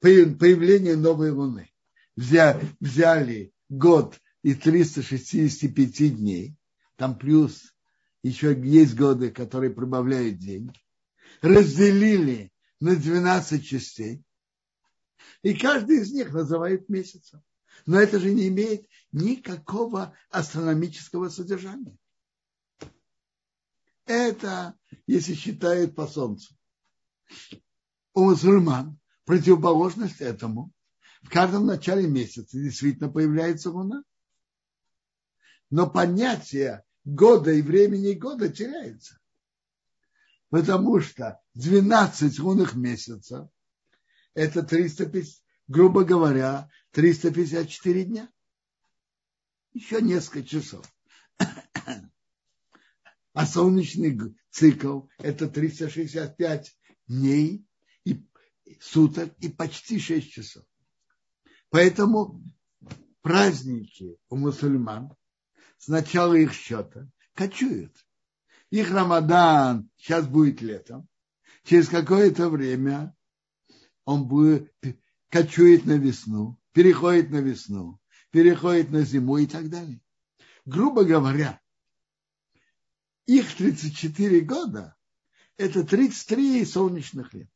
[0.00, 1.72] появление новой луны.
[2.16, 6.56] Взяли, год и 365 дней,
[6.96, 7.74] там плюс
[8.22, 10.72] еще есть годы, которые прибавляют день,
[11.40, 14.22] разделили на 12 частей,
[15.42, 17.42] и каждый из них называют месяцем.
[17.86, 21.96] Но это же не имеет никакого астрономического содержания.
[24.06, 24.74] Это,
[25.06, 26.54] если считают по солнцу.
[28.14, 30.72] У мусульман противоположность этому.
[31.22, 34.02] В каждом начале месяца действительно появляется луна.
[35.70, 39.18] Но понятие года и времени года теряется.
[40.50, 43.48] Потому что 12 лунных месяцев–
[44.34, 48.28] это 350, грубо говоря, 354 дня.
[49.72, 50.84] Еще несколько часов.
[53.32, 56.76] А солнечный цикл– это 365
[57.08, 57.64] дней
[58.04, 58.22] и
[58.80, 60.64] суток и почти 6 часов.
[61.70, 62.42] Поэтому
[63.22, 65.14] праздники у мусульман
[65.78, 67.96] с начала их счета кочуют.
[68.70, 71.08] Их Рамадан сейчас будет летом.
[71.64, 73.16] Через какое-то время
[74.04, 74.70] он будет,
[75.30, 77.98] кочует на весну, переходит на весну,
[78.30, 80.02] переходит на зиму и так далее.
[80.66, 81.61] Грубо говоря,
[83.26, 84.96] их 34 года–
[85.56, 87.48] это 33 солнечных лет.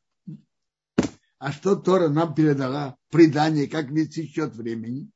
[1.39, 5.11] А что Тора нам передала предание, как вести счет времени?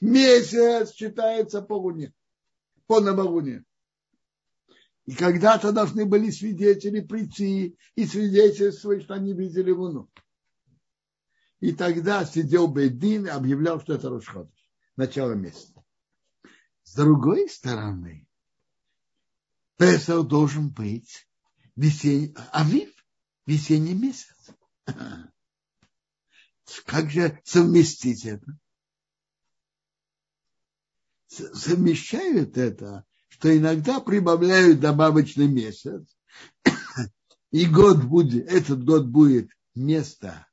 [0.00, 2.12] Месяц считается по луне,
[2.86, 3.64] по новолунию.
[5.04, 10.08] И когда-то должны были свидетели прийти и свидетельствовать, что они видели луну.
[11.60, 15.84] И тогда сидел Бейдин и объявлял, что это Рошходыш, начало месяца.
[16.82, 18.26] С другой стороны,
[19.82, 21.26] Песах должен быть
[21.74, 22.88] весенний, авив,
[23.46, 24.32] весенний месяц.
[26.86, 28.46] Как же совместить это?
[31.26, 36.16] Совмещают это, что иногда прибавляют добавочный месяц,
[37.50, 40.46] и год будет, этот год будет вместо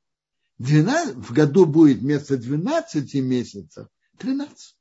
[0.58, 3.86] 12, в году будет вместо 12 месяцев
[4.18, 4.76] 13.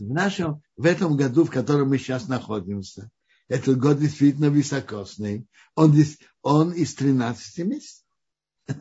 [0.00, 3.10] В нашем, в этом году, в котором мы сейчас находимся,
[3.48, 5.48] этот год действительно высокосный.
[5.74, 5.92] Он,
[6.42, 8.04] он из 13 месяцев.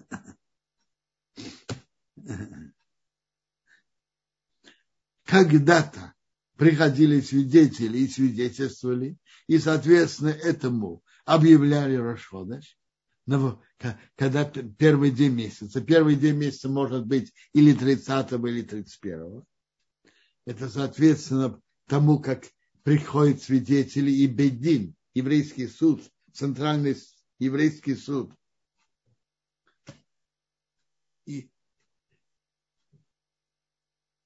[5.23, 6.13] Когда-то
[6.57, 12.77] приходили свидетели и свидетельствовали, и, соответственно, этому объявляли Рошходаш,
[14.15, 15.81] когда первый день месяца.
[15.81, 19.43] Первый день месяца может быть или 30 или 31.
[20.47, 22.49] Это соответственно тому, как
[22.83, 26.95] приходят свидетели и Бедин, еврейский суд, центральный
[27.37, 28.31] еврейский суд.
[31.25, 31.51] И,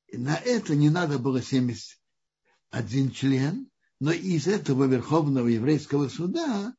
[0.09, 6.75] и на это не надо было 71 член, но из этого Верховного еврейского суда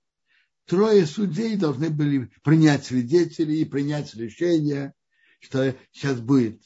[0.66, 4.94] трое судей должны были принять свидетелей и принять решение,
[5.40, 6.62] что сейчас будет,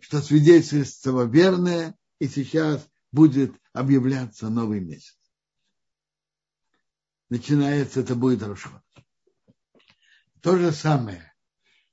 [0.00, 5.18] что, свидетельство верное, и сейчас будет объявляться новый месяц.
[7.28, 8.82] Начинается, это будет Рошхот.
[10.42, 11.32] То же самое,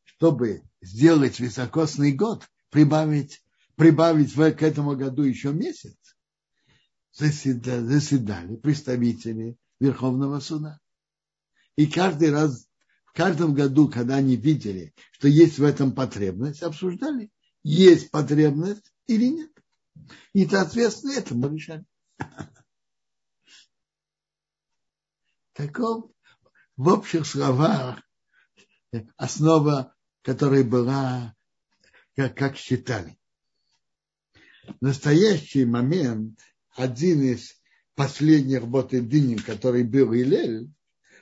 [0.03, 3.43] чтобы сделать високосный год, прибавить,
[3.75, 5.95] прибавить к этому году еще месяц,
[7.13, 10.79] заседали, заседали представители Верховного суда.
[11.75, 12.67] И каждый раз,
[13.05, 17.31] в каждом году, когда они видели, что есть в этом потребность, обсуждали,
[17.63, 19.51] есть потребность или нет.
[20.33, 21.83] И, соответственно, это мы решали.
[25.53, 26.11] Таков
[26.77, 28.01] в общих словах
[29.17, 31.35] основа, которая была,
[32.15, 33.17] как, как считали.
[34.63, 36.39] В настоящий момент
[36.75, 37.61] один из
[37.95, 40.71] последних Ботединим, который был Илель,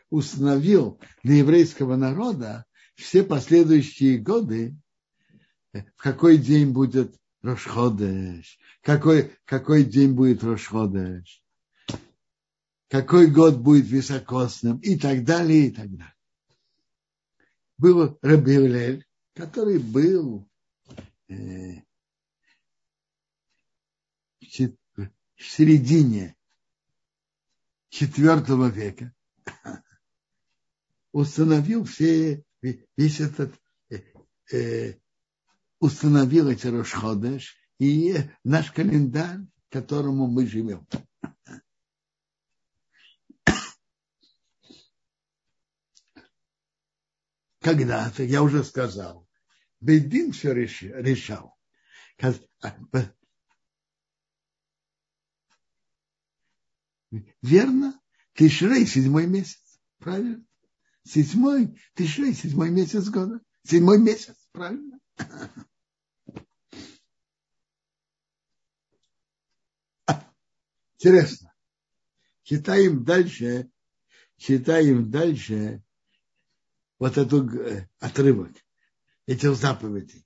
[0.09, 2.65] установил для еврейского народа
[2.95, 4.75] все последующие годы,
[5.95, 11.43] в какой день будет Рошходеш, какой, какой день будет Рошходеш,
[12.89, 14.77] какой год будет високосным?
[14.79, 16.15] И так далее, и так далее.
[17.77, 20.47] Был Рабиулель, который был
[21.27, 21.81] э,
[24.39, 26.35] в середине
[27.89, 29.13] четвертого века
[31.11, 33.53] установил все, весь этот,
[33.89, 34.01] э,
[34.51, 34.95] э,
[35.79, 40.87] установил эти Рошходеш и наш календарь, которому мы живем.
[47.59, 49.27] Когда-то, я уже сказал,
[49.81, 51.57] Бейдин все решал.
[57.41, 57.99] Верно?
[58.33, 59.79] Тишрей седьмой месяц.
[59.97, 60.45] Правильно?
[61.03, 63.39] Седьмой, Тишрей седьмой месяц года.
[63.63, 64.35] Седьмой месяц.
[64.51, 64.99] Правильно?
[70.99, 71.53] Интересно.
[72.43, 73.69] Читаем дальше,
[74.37, 75.83] читаем дальше
[76.97, 78.53] вот этот э, отрывок
[79.25, 80.25] этих заповедей.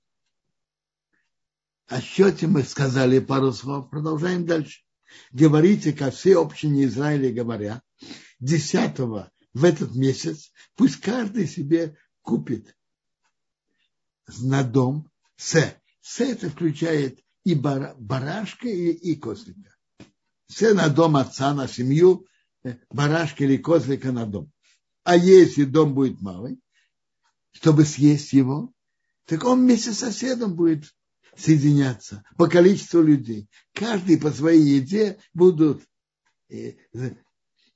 [1.88, 4.82] О счете мы сказали пару слов, продолжаем дальше
[5.30, 7.82] говорите, как все общине Израиля говоря,
[8.40, 12.76] десятого в этот месяц, пусть каждый себе купит
[14.40, 15.76] на дом с.
[16.00, 19.74] С это включает и барашка, и, и козлика.
[20.48, 22.26] С на дом отца, на семью,
[22.64, 24.50] э, барашка или козлика на дом.
[25.04, 26.60] А если дом будет малый,
[27.52, 28.72] чтобы съесть его,
[29.26, 30.84] так он вместе с соседом будет
[31.36, 33.48] соединяться по количеству людей.
[33.72, 35.82] Каждый по своей еде будут
[36.50, 36.74] э,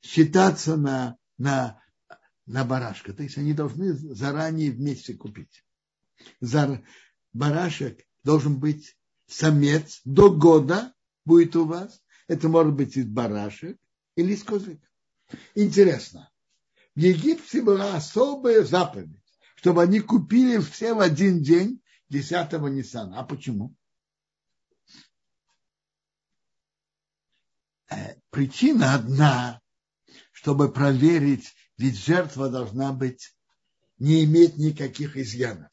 [0.02, 1.82] считаться на, на,
[2.46, 3.12] на барашка.
[3.12, 5.64] То есть они должны заранее вместе купить.
[6.40, 6.82] За
[7.32, 8.96] барашек должен быть
[9.26, 10.94] самец до года
[11.24, 12.02] будет у вас.
[12.28, 13.78] Это может быть из барашек
[14.16, 14.86] или из козлика.
[15.54, 16.30] Интересно.
[16.94, 19.20] В Египте была особая заповедь,
[19.56, 23.20] чтобы они купили все в один день 10-го Ниссана.
[23.20, 23.74] А почему?
[27.88, 29.60] Э, причина одна,
[30.32, 33.34] чтобы проверить, ведь жертва должна быть,
[33.98, 35.70] не иметь никаких изъянов.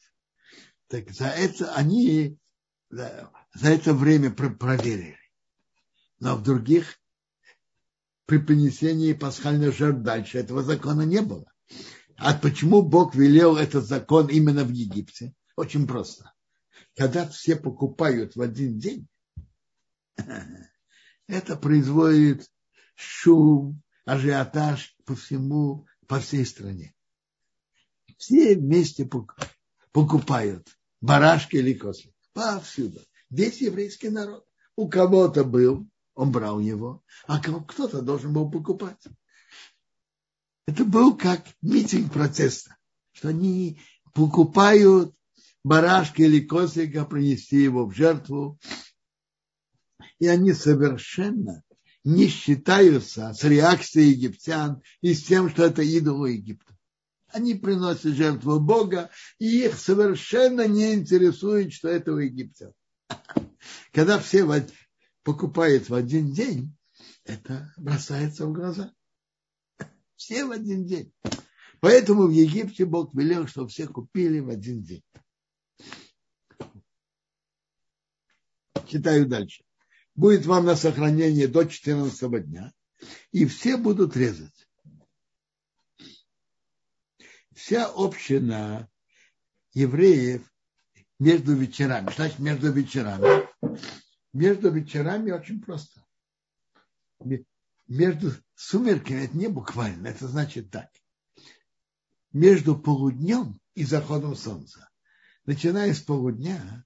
[0.93, 2.37] Так за это они
[2.91, 3.31] за
[3.63, 5.17] это время проверили.
[6.19, 6.99] Но в других
[8.27, 11.51] при принесении пасхальных жертв дальше этого закона не было.
[12.15, 15.33] А почему Бог велел этот закон именно в Египте?
[15.55, 16.31] Очень просто.
[16.95, 19.07] Когда все покупают в один день,
[21.27, 22.47] это производит
[22.93, 26.93] шум, ажиотаж по всему, по всей стране.
[28.19, 29.09] Все вместе
[29.91, 30.67] покупают
[31.03, 32.13] барашки или косы.
[32.33, 33.01] Повсюду.
[33.29, 34.45] Весь еврейский народ.
[34.75, 35.85] У кого-то был,
[36.15, 39.03] он брал его, а кто-то должен был покупать.
[40.65, 42.77] Это был как митинг протеста,
[43.11, 43.81] что они
[44.13, 45.13] покупают
[45.63, 48.57] барашки или козлика, принести его в жертву.
[50.19, 51.63] И они совершенно
[52.05, 56.77] не считаются с реакцией египтян и с тем, что это идол Египта.
[57.33, 59.09] Они приносят жертву Бога,
[59.39, 62.73] и их совершенно не интересует, что это у египтян.
[63.91, 64.45] Когда все
[65.23, 66.75] покупают в один день,
[67.25, 68.93] это бросается в глаза.
[70.15, 71.11] Все в один день.
[71.79, 75.03] Поэтому в Египте Бог велел, чтобы все купили в один день.
[78.87, 79.63] Читаю дальше.
[80.15, 82.71] Будет вам на сохранение до 14 дня,
[83.31, 84.62] и все будут резать.
[87.55, 88.89] Вся община
[89.73, 90.41] евреев
[91.19, 92.11] между вечерами.
[92.15, 93.47] Значит, между вечерами.
[94.33, 96.03] Между вечерами очень просто.
[97.87, 100.89] Между сумерками это не буквально, это значит так.
[102.31, 104.89] Между полуднем и заходом солнца.
[105.45, 106.85] Начиная с полудня,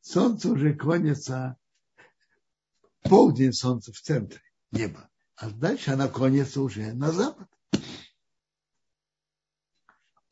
[0.00, 1.56] солнце уже клонится,
[3.02, 4.40] полдень солнца в центре
[4.72, 7.48] неба, а дальше она клонится уже на запад.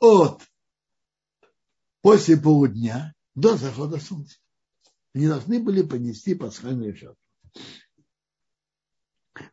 [0.01, 0.43] От
[2.03, 4.39] после полудня до захода солнца.
[5.15, 7.23] Они должны были понести пасхальную жертву.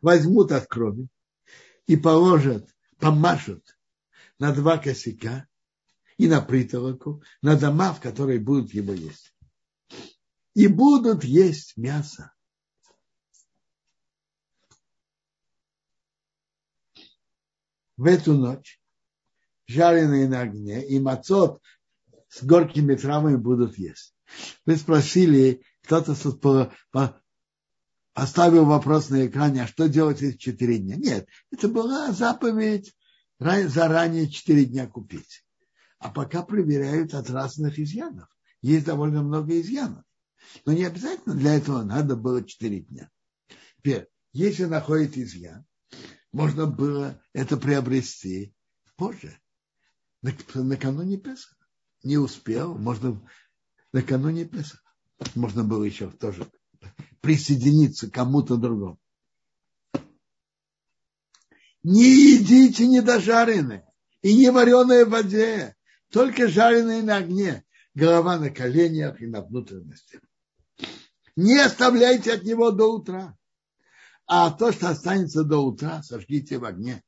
[0.01, 1.07] Возьмут от крови
[1.87, 3.77] и положат, помашут
[4.39, 5.47] на два косяка
[6.17, 9.33] и на притолоку, на дома, в которые будут его есть.
[10.53, 12.33] И будут есть мясо.
[17.97, 18.79] В эту ночь
[19.67, 21.61] жареные на огне и мацот
[22.29, 24.13] с горькими травами будут есть.
[24.65, 27.21] Вы спросили, кто-то по, по,
[28.13, 30.95] поставил вопрос на экране, а что делать эти четыре дня?
[30.95, 32.95] Нет, это была заповедь
[33.39, 35.45] заранее четыре дня купить.
[35.99, 38.27] А пока проверяют от разных изъянов.
[38.61, 40.03] Есть довольно много изъянов.
[40.65, 43.09] Но не обязательно для этого надо было четыре дня.
[43.77, 45.65] Теперь, если находит изъян,
[46.31, 48.53] можно было это приобрести
[48.95, 49.39] позже,
[50.53, 51.55] накануне Песаха
[52.03, 53.21] не успел, можно
[53.91, 54.83] накануне Песах.
[55.33, 56.49] Можно было еще тоже
[57.21, 58.99] присоединиться к кому-то другому.
[61.83, 63.87] Не едите недожаренное
[64.21, 65.75] и не вареное в воде,
[66.09, 67.63] только жареное на огне,
[67.93, 70.19] голова на коленях и на внутренности.
[71.35, 73.37] Не оставляйте от него до утра.
[74.27, 77.03] А то, что останется до утра, сожгите в огне.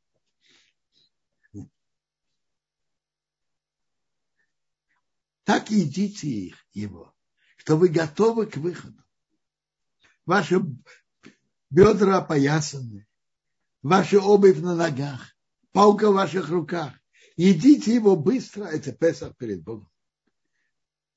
[5.47, 7.15] Так идите их, его,
[7.55, 9.01] что вы готовы к выходу.
[10.25, 10.61] Ваши
[11.69, 13.07] бедра опоясаны,
[13.81, 15.33] ваша обувь на ногах,
[15.71, 16.91] палка в ваших руках.
[17.37, 19.89] Идите его быстро, это Песах перед Богом.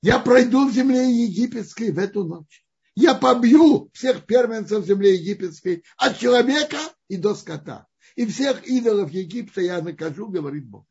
[0.01, 2.65] Я пройду в земле египетской в эту ночь.
[2.95, 6.79] Я побью всех первенцев земли египетской от человека
[7.09, 7.85] и до скота.
[8.15, 10.85] И всех идолов Египта я накажу, говорит Бог.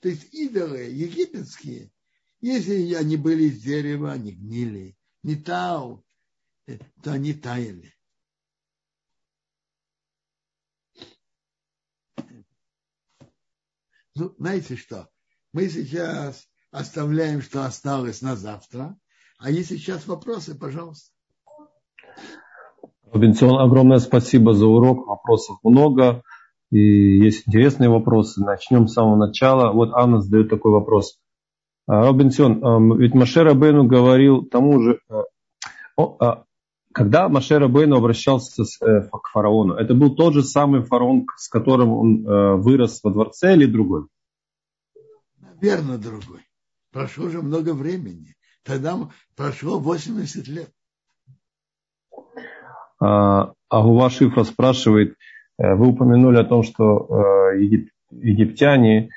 [0.00, 1.90] То есть идолы египетские
[2.40, 4.96] если они были из дерева, они гнили.
[5.22, 6.04] Металл,
[6.66, 7.92] э, то они таяли.
[14.14, 15.10] Ну, знаете что?
[15.52, 18.96] Мы сейчас оставляем, что осталось на завтра.
[19.38, 21.12] А если сейчас вопросы, пожалуйста.
[23.12, 25.06] Робинсон, огромное спасибо за урок.
[25.06, 26.22] Вопросов много.
[26.70, 28.40] И есть интересные вопросы.
[28.42, 29.72] Начнем с самого начала.
[29.72, 31.18] Вот Анна задает такой вопрос.
[31.86, 35.22] А, Робинсон, ведь Машер Абейну говорил тому же, э,
[35.96, 36.44] а,
[36.92, 41.92] когда Машер Абейну обращался э, к фараону, это был тот же самый фараон, с которым
[41.92, 44.06] он э, вырос во дворце или другой?
[45.38, 46.40] Наверное, другой.
[46.92, 48.34] Прошло уже много времени.
[48.64, 48.98] Тогда
[49.36, 50.72] прошло 80 лет.
[53.00, 55.14] А, Агува Шифра спрашивает,
[55.58, 59.10] вы упомянули о том, что египтяне Э,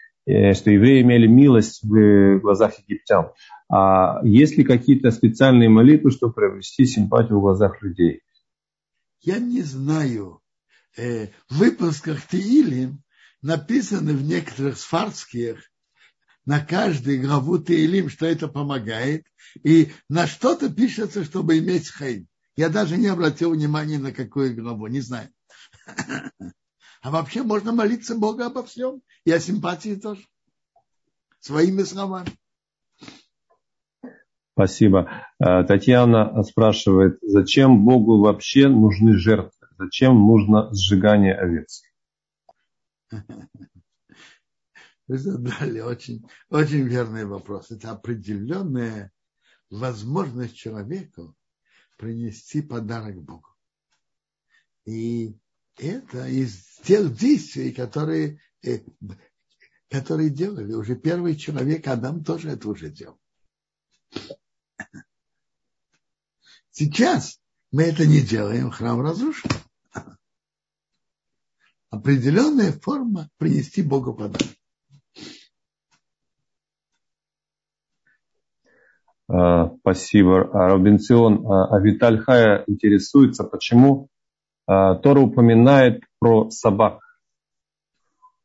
[0.53, 3.31] что евреи имели милость в глазах египтян.
[3.71, 8.21] А есть ли какие-то специальные молитвы, чтобы приобрести симпатию в глазах людей?
[9.21, 10.41] Я не знаю.
[10.97, 13.03] Э, в выпусках Теилим
[13.41, 15.71] написано в некоторых сфарских
[16.45, 19.25] на каждый главу Теилим, что это помогает,
[19.63, 22.27] и на что-то пишется, чтобы иметь хайм.
[22.55, 25.29] Я даже не обратил внимания на какую главу, не знаю.
[27.01, 30.25] А вообще можно молиться Богу обо всем, и о симпатии тоже.
[31.39, 32.29] Своими словами.
[34.53, 35.09] Спасибо.
[35.39, 39.67] Э, Татьяна спрашивает, зачем Богу вообще нужны жертвы?
[39.77, 41.83] Зачем нужно сжигание овец?
[45.07, 47.71] Вы задали очень, очень верный вопрос.
[47.71, 49.13] Это определенная
[49.69, 51.33] возможность человеку
[51.97, 53.47] принести подарок Богу.
[54.85, 55.37] И
[55.79, 58.79] это из тех действий, которые, э,
[59.89, 60.73] которые делали.
[60.73, 63.17] Уже первый человек, Адам, тоже это уже делал.
[66.71, 67.39] Сейчас
[67.71, 69.49] мы это не делаем, храм разрушен.
[71.89, 74.47] Определенная форма принести Богу подарок.
[79.27, 81.45] А, спасибо, Робинсон.
[81.45, 84.09] А, а Виталь Хая интересуется, почему
[84.69, 86.99] Тора упоминает про собак,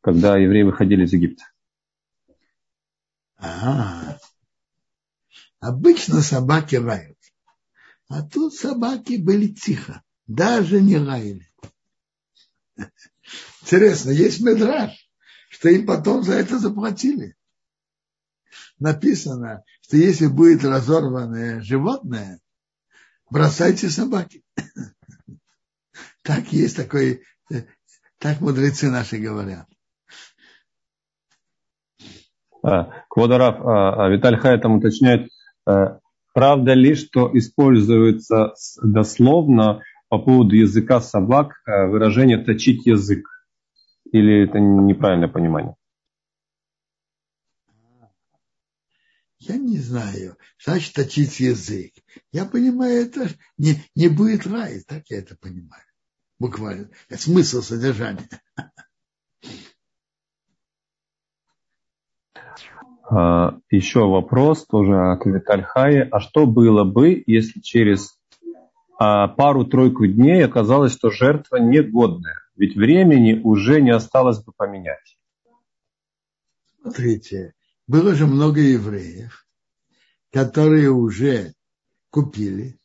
[0.01, 1.45] когда евреи выходили из Египта.
[3.37, 4.18] Ага.
[5.61, 7.18] Обычно собаки лают.
[8.09, 11.47] А тут собаки были тихо, даже не лаяли.
[13.61, 14.93] Интересно, есть медраж,
[15.51, 17.37] что им потом за это заплатили.
[18.79, 22.41] Написано, что если будет разорванное животное,
[23.29, 24.43] бросайте собаки.
[26.25, 27.22] Так есть такой,
[28.18, 29.66] так мудрецы наши говорят.
[32.62, 35.29] А, Квадарав, а, а Виталь Хай там уточняет,
[35.66, 36.01] а,
[36.33, 43.29] правда ли, что используется дословно по поводу языка собак выражение «точить язык»?
[44.11, 45.75] Или это неправильное понимание?
[49.39, 50.39] Я не знаю.
[50.64, 51.93] Значит, точить язык.
[52.33, 54.81] Я понимаю, это не, не будет рай.
[54.87, 55.85] Так я это понимаю.
[56.39, 56.89] Буквально.
[57.09, 58.28] Это смысл содержания.
[63.09, 66.09] А, еще вопрос тоже от Витальхая.
[66.11, 68.18] А что было бы, если через
[68.99, 72.41] а, пару-тройку дней оказалось, что жертва негодная?
[72.57, 75.18] Ведь времени уже не осталось бы поменять.
[76.80, 77.55] Смотрите,
[77.87, 79.47] было же много евреев,
[80.32, 81.55] которые уже
[82.11, 82.78] купили.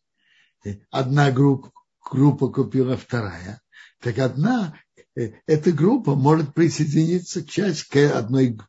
[0.89, 1.71] Одна группа,
[2.09, 3.61] группа купила вторая.
[3.99, 4.75] Так одна,
[5.15, 8.59] э, эта группа может присоединиться часть к одной.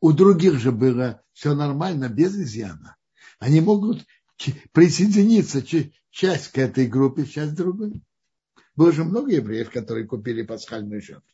[0.00, 2.96] У других же было все нормально, без изъяна.
[3.38, 4.04] Они могут
[4.72, 5.64] присоединиться
[6.10, 8.02] часть к этой группе, часть к другой.
[8.76, 11.28] Было же много евреев, которые купили пасхальную жертву.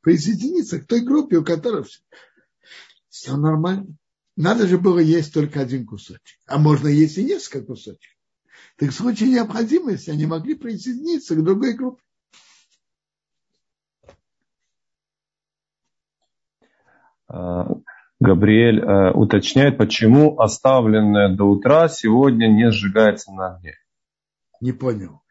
[0.00, 1.88] Присоединиться к той группе, у которых
[3.08, 3.96] все нормально.
[4.36, 6.38] Надо же было есть только один кусочек.
[6.46, 8.16] А можно есть и несколько кусочков.
[8.76, 12.02] Так в случае необходимости они могли присоединиться к другой группе.
[17.28, 17.68] А,
[18.20, 23.74] Габриэль э, уточняет, почему оставленное до утра сегодня не сжигается на огне.
[24.60, 25.22] Не понял.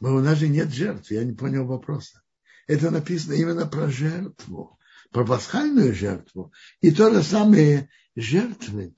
[0.00, 1.10] Но у нас же нет жертв.
[1.10, 2.22] Я не понял вопроса.
[2.66, 4.78] Это написано именно про жертву
[5.14, 8.96] про пасхальную жертву, и то же самое жертвы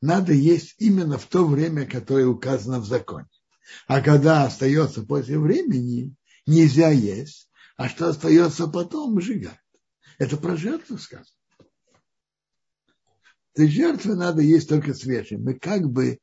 [0.00, 3.26] надо есть именно в то время, которое указано в законе.
[3.86, 6.14] А когда остается после времени,
[6.46, 9.60] нельзя есть, а что остается потом, сжигать.
[10.18, 11.26] Это про жертву сказано.
[13.54, 15.38] То есть жертвы надо есть только свежие.
[15.38, 16.20] Мы как бы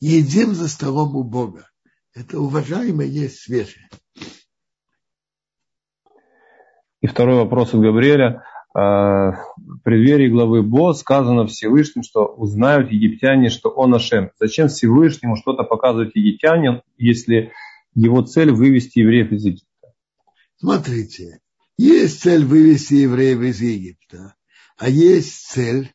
[0.00, 1.68] едим за столом у Бога.
[2.14, 3.88] Это уважаемое есть свежее.
[7.00, 8.42] И второй вопрос от Габриэля.
[8.76, 14.32] Э, в преддверии главы Бо сказано Всевышним, что узнают египтяне, что он Ашем.
[14.38, 17.52] Зачем Всевышнему что-то показывать египтянам, если
[17.94, 19.94] его цель вывести евреев из Египта?
[20.58, 21.40] Смотрите,
[21.78, 24.34] есть цель вывести евреев из Египта,
[24.76, 25.94] а есть цель,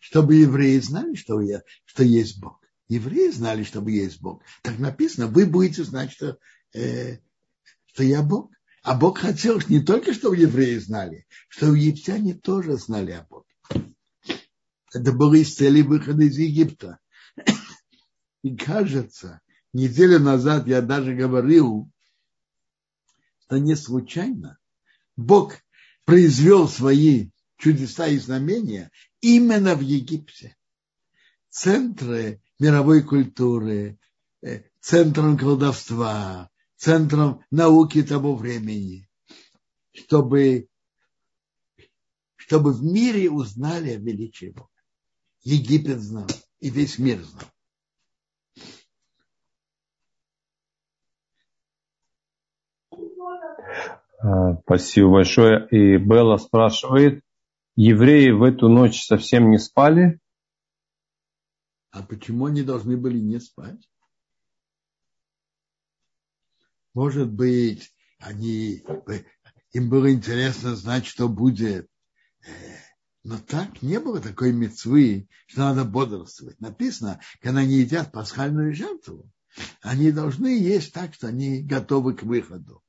[0.00, 2.60] чтобы евреи знали, что, я, что есть Бог.
[2.88, 4.42] Евреи знали, что есть Бог.
[4.62, 6.36] Так написано, вы будете знать, что,
[6.74, 7.18] э,
[7.86, 8.50] что я Бог.
[8.82, 13.94] А Бог хотел не только, чтобы евреи знали, что египтяне тоже знали о Боге.
[14.92, 16.98] Это было из цели выхода из Египта.
[18.42, 19.40] И кажется,
[19.72, 21.90] неделю назад я даже говорил,
[23.44, 24.58] что не случайно
[25.16, 25.54] Бог
[26.04, 30.56] произвел свои чудеса и знамения именно в Египте.
[31.50, 33.98] Центры мировой культуры,
[34.42, 39.08] э, центром колдовства, центром науки того времени,
[39.92, 40.68] чтобы,
[42.36, 44.70] чтобы в мире узнали о величии Бога.
[45.42, 46.26] Египет знал,
[46.60, 47.44] и весь мир знал.
[54.20, 55.68] А, спасибо большое.
[55.70, 57.22] И Белла спрашивает,
[57.76, 60.20] евреи в эту ночь совсем не спали?
[61.90, 63.88] А почему они должны были не спать?
[66.98, 68.82] Может быть, они,
[69.70, 71.88] им было интересно знать, что будет.
[73.22, 76.60] Но так не было такой мецвы, что надо бодрствовать.
[76.60, 79.30] Написано, когда они едят пасхальную жертву,
[79.80, 82.82] они должны есть так, что они готовы к выходу.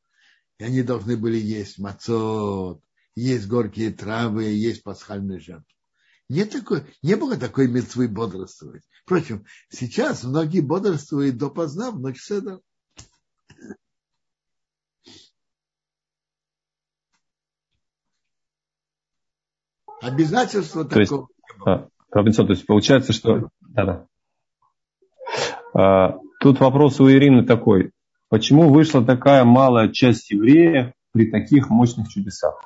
[0.57, 2.81] И они должны были есть мацот,
[3.13, 5.75] есть горькие травы, есть пасхальную жертву.
[6.29, 8.89] Не, такой, не было такой мертвы бодрствовать.
[9.03, 12.59] Впрочем, сейчас многие бодрствуют допоздна в ночь седа.
[20.01, 23.49] Обязательства то такого есть, а, Робинсон, то есть получается, что...
[23.61, 24.07] Да, да.
[25.73, 27.91] А, тут вопрос у Ирины такой.
[28.29, 32.59] Почему вышла такая малая часть евреев при таких мощных чудесах?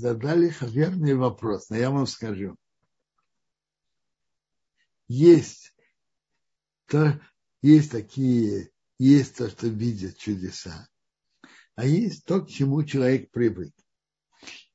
[0.00, 2.56] задали верный вопрос, но я вам скажу.
[5.08, 5.74] Есть,
[6.86, 7.20] то,
[7.62, 10.88] есть такие, есть то, что видят чудеса,
[11.80, 13.72] а есть то, к чему человек привык.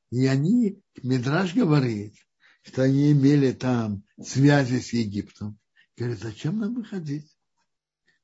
[0.09, 2.15] И они, Мидраж говорит,
[2.63, 5.59] что они имели там связи с Египтом.
[5.95, 7.31] Говорит, зачем нам выходить?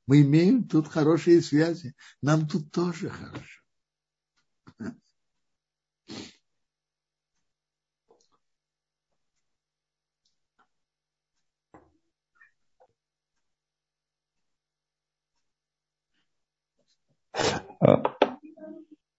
[0.08, 3.62] Мы имеем тут хорошие связи, нам тут тоже хорошо.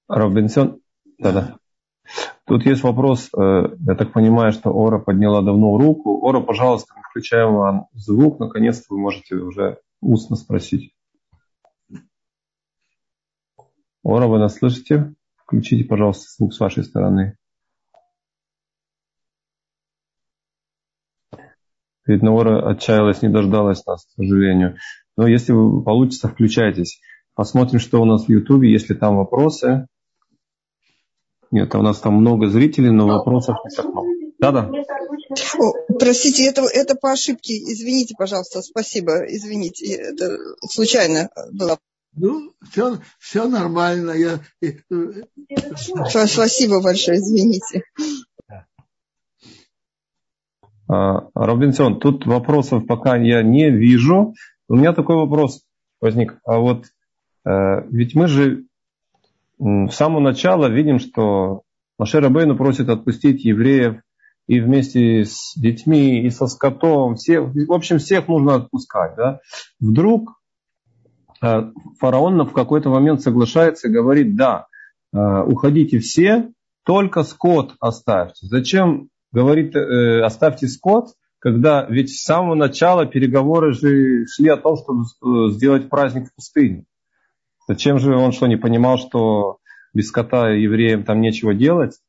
[0.08, 0.82] Робинсон,
[1.18, 1.58] да-да.
[2.46, 6.20] Тут есть вопрос, э, я так понимаю, что Ора подняла давно руку.
[6.22, 10.94] Ора, пожалуйста, мы включаем вам звук, наконец-то вы можете уже устно спросить.
[14.04, 15.14] Ора, вы нас слышите?
[15.38, 17.38] Включите, пожалуйста, звук с вашей стороны.
[22.06, 24.76] Видно, Ора отчаялась, не дождалась нас, к сожалению.
[25.16, 27.00] Но если получится, включайтесь.
[27.34, 29.88] Посмотрим, что у нас в Ютубе, если там вопросы.
[31.54, 34.08] Нет, а у нас там много зрителей, но вопросов не так много.
[34.40, 34.72] Да-да.
[36.00, 37.54] Простите, это, это по ошибке.
[37.54, 38.64] Извините, пожалуйста.
[38.64, 39.24] Спасибо.
[39.28, 39.94] Извините.
[39.94, 40.36] Это
[40.68, 41.78] случайно было.
[42.16, 44.14] Ну, все, все нормально.
[44.14, 44.40] Я...
[45.76, 47.84] Спасибо большое, извините.
[50.88, 54.34] А, Робинсон, тут вопросов пока я не вижу.
[54.68, 55.64] У меня такой вопрос
[56.02, 56.40] возник.
[56.46, 56.86] А вот
[57.46, 57.52] э,
[57.92, 58.66] ведь мы же
[59.64, 61.62] с самого начала видим, что
[61.98, 64.02] Маше Рабейну просит отпустить евреев
[64.48, 69.16] и вместе с детьми, и со скотом, всех, в общем, всех нужно отпускать.
[69.16, 69.40] Да?
[69.80, 70.42] Вдруг
[71.42, 74.68] э, фараон в какой-то момент соглашается и говорит, да,
[75.14, 76.52] э, уходите все,
[76.86, 78.48] только скот оставьте.
[78.48, 84.76] Зачем, говорит, э, оставьте скот, когда ведь с самого начала переговоры же шли о том,
[84.78, 86.86] чтобы сделать праздник в пустыне.
[87.68, 89.60] Зачем же он что, не понимал, что
[89.94, 92.00] без скота евреям там нечего делать?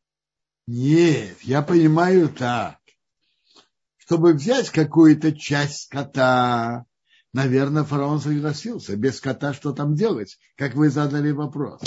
[0.66, 2.78] Нет, я понимаю так.
[3.96, 6.86] Чтобы взять какую-то часть скота,
[7.32, 8.96] наверное, фараон согласился.
[8.96, 10.38] Без скота что там делать?
[10.56, 11.80] Как вы задали вопрос.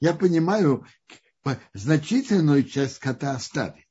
[0.00, 0.86] Я понимаю,
[1.74, 3.84] значительную часть скота оставить.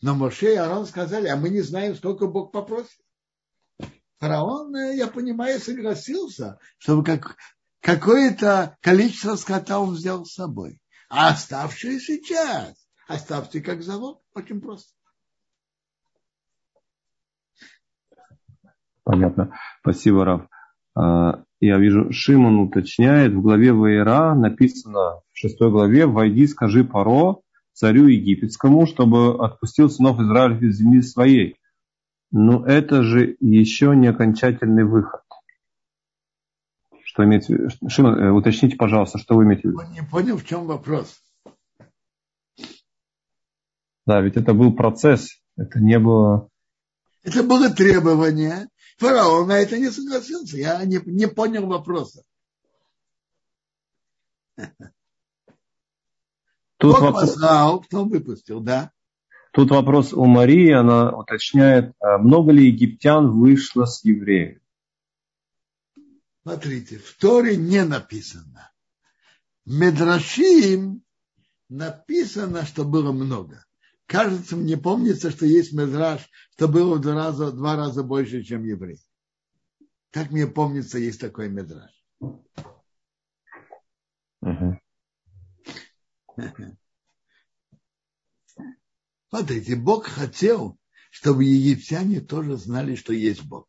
[0.00, 2.98] Но Моше и Арон сказали, а мы не знаем, сколько Бог попросит.
[4.18, 7.36] Фараон, я понимаю, согласился, чтобы как,
[7.82, 10.78] какое-то количество скота он взял с собой.
[11.10, 14.22] А оставшиеся часть оставьте как залог.
[14.34, 14.94] Очень просто.
[19.04, 19.52] Понятно.
[19.80, 20.48] Спасибо, Раф.
[20.94, 27.40] А, я вижу, Шимон уточняет, в главе Ваера написано в шестой главе, «Войди, скажи Паро,
[27.72, 31.56] царю египетскому, чтобы отпустил сынов Израиля из земли своей».
[32.30, 35.22] Но это же еще не окончательный выход.
[37.12, 39.82] Что имеете Шимон, э, уточните, пожалуйста, что вы имеете в виду?
[39.92, 41.20] Не понял, в чем вопрос.
[44.06, 46.48] Да, ведь это был процесс, это не было...
[47.22, 48.66] Это было требование.
[48.96, 50.56] Фараон на это не согласился.
[50.56, 52.22] Я не, не понял вопроса.
[56.78, 57.34] Тут Бог вопрос...
[57.34, 58.90] послал, кто выпустил, да?
[59.52, 64.61] Тут вопрос у Марии, она уточняет, а много ли египтян вышло с евреями?
[66.42, 68.72] Смотрите, в Торе не написано.
[69.64, 71.04] Медрашим
[71.68, 73.64] написано, что было много.
[74.06, 78.64] Кажется, мне помнится, что есть медраж, что было в два раза, два раза больше, чем
[78.64, 79.00] еврей.
[80.10, 81.90] Как мне помнится, есть такой медраж.
[84.44, 84.76] Uh-huh.
[89.30, 90.76] Смотрите, Бог хотел,
[91.10, 93.68] чтобы египтяне тоже знали, что есть Бог.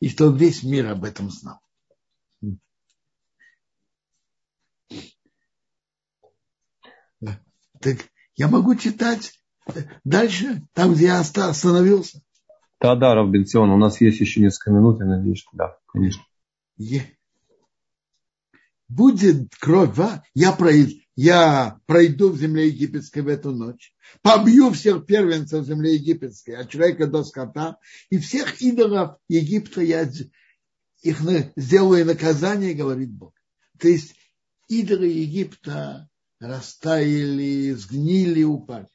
[0.00, 1.60] И что весь мир об этом знал.
[7.80, 7.98] Так
[8.36, 9.32] я могу читать
[10.04, 12.20] дальше, там, где я остановился.
[12.80, 16.22] Да, да, Равбенцион, у нас есть еще несколько минут, я надеюсь, что да, конечно.
[18.88, 20.22] Будет кровь, а?
[20.32, 23.92] я, пройду, я пройду в земле египетской в эту ночь,
[24.22, 30.08] побью всех первенцев земли египетской, от человека до скота, и всех идолов Египта я
[31.02, 31.20] их
[31.56, 33.34] сделаю наказание, говорит Бог.
[33.78, 34.14] То есть
[34.68, 36.07] идолы Египта
[36.40, 38.88] растаяли, сгнили, упали.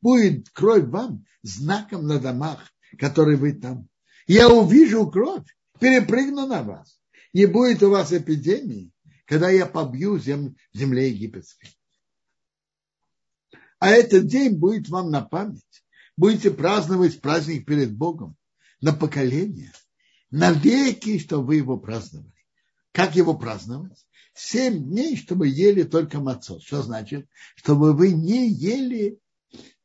[0.00, 3.88] Будет кровь вам знаком на домах, которые вы там.
[4.26, 5.44] Я увижу кровь,
[5.80, 7.00] перепрыгну на вас.
[7.32, 8.92] Не будет у вас эпидемии,
[9.24, 11.76] когда я побью зем, земле египетской.
[13.78, 15.62] А этот день будет вам на память.
[16.16, 18.36] Будете праздновать праздник перед Богом
[18.80, 19.72] на поколение,
[20.30, 22.32] на веки, что вы его праздновали.
[22.92, 24.06] Как его праздновать?
[24.34, 26.62] Семь дней, чтобы ели только мацот.
[26.62, 27.28] Что значит?
[27.54, 29.20] Чтобы вы не ели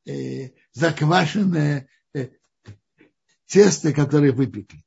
[0.05, 2.29] э, заквашенное э,
[3.45, 4.83] тесто, которое выпекли.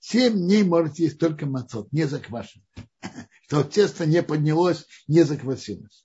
[0.00, 2.66] Семь дней можете есть только мацот, не заквашенное.
[3.46, 6.04] Что тесто не поднялось, не заквасилось.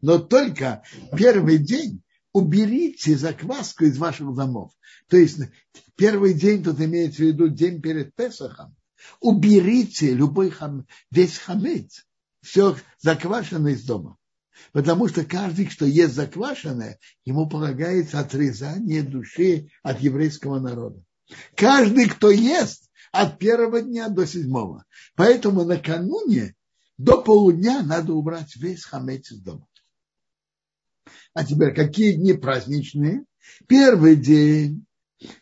[0.00, 0.84] Но только
[1.16, 4.72] первый день уберите закваску из ваших домов.
[5.08, 5.40] То есть
[5.96, 8.76] первый день тут имеется в виду день перед Песохом.
[9.20, 12.06] Уберите любой хам, весь хамец,
[12.42, 14.16] все заквашенное из дома.
[14.72, 21.02] Потому что каждый, кто ест заквашенное, ему полагается отрезание души от еврейского народа.
[21.56, 24.84] Каждый, кто ест от первого дня до седьмого.
[25.14, 26.54] Поэтому накануне
[26.98, 29.66] до полудня надо убрать весь хамец из дома.
[31.32, 33.24] А теперь какие дни праздничные?
[33.66, 34.84] Первый день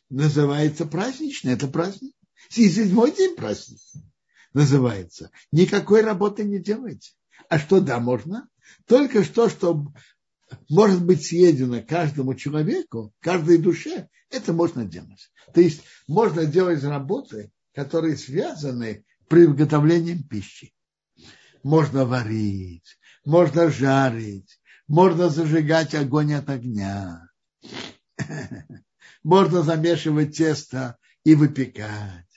[0.09, 2.15] называется праздничный, это праздник.
[2.57, 3.79] И седьмой день праздник
[4.53, 5.31] называется.
[5.53, 7.13] Никакой работы не делайте.
[7.49, 8.49] А что да, можно?
[8.87, 9.87] Только что, что
[10.69, 15.31] может быть съедено каждому человеку, каждой душе, это можно делать.
[15.55, 20.75] То есть можно делать работы, которые связаны с приготовлением пищи.
[21.63, 27.29] Можно варить, можно жарить, можно зажигать огонь от огня,
[29.23, 32.28] можно замешивать тесто и выпекать,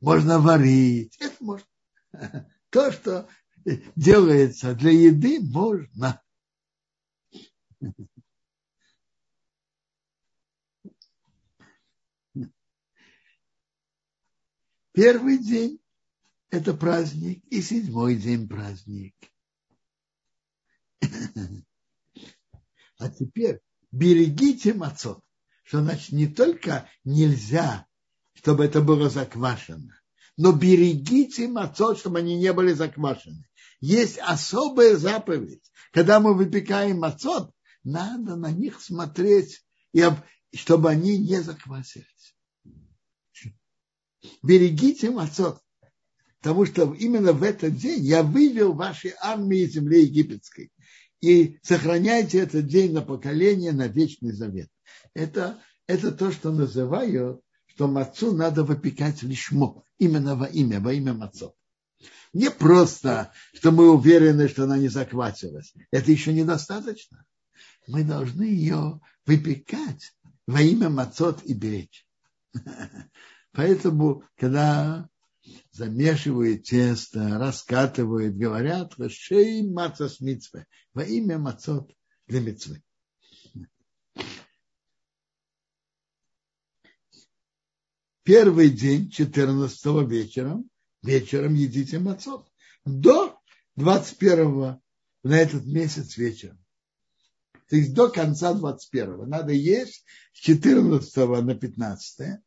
[0.00, 1.66] можно варить, это можно.
[2.70, 3.28] То, что
[3.96, 6.22] делается для еды, можно.
[14.92, 15.80] Первый день–
[16.50, 19.14] это праздник, и седьмой день– праздник.
[22.98, 25.24] А теперь берегите мацот,
[25.62, 27.86] что значит не только нельзя,
[28.40, 29.94] чтобы это было заквашено,
[30.38, 33.44] но берегите мацот, чтобы они не были заквашены.
[33.80, 35.62] Есть особая заповедь.
[35.92, 37.50] Когда мы выпекаем мацот,
[37.84, 39.62] надо на них смотреть,
[39.92, 40.02] и
[40.54, 42.34] чтобы они не заквасились.
[44.42, 45.60] Берегите мацот,
[46.40, 50.72] потому что именно в этот день я вывел ваши армии из земли египетской.
[51.20, 54.70] И сохраняйте этот день на поколение, на вечный завет.
[55.12, 57.42] Это, это то, что называю,
[57.80, 61.56] что мацу надо выпекать лишмо, именно во имя, во имя мацот.
[62.34, 65.72] Не просто, что мы уверены, что она не заквасилась.
[65.90, 67.24] Это еще недостаточно.
[67.86, 70.14] Мы должны ее выпекать
[70.46, 72.06] во имя мацот и беречь.
[73.52, 75.08] Поэтому, когда
[75.72, 81.90] замешивают тесто, раскатывают, говорят, шей маца с митцвы, во имя мацот
[82.26, 82.82] для митцвы.
[88.30, 90.70] Первый день, 14 вечером,
[91.02, 92.46] вечером едите мацот.
[92.84, 93.36] До
[93.74, 94.80] 21
[95.24, 96.64] на этот месяц вечером.
[97.68, 102.38] То есть до конца 21 надо есть с 14 на 15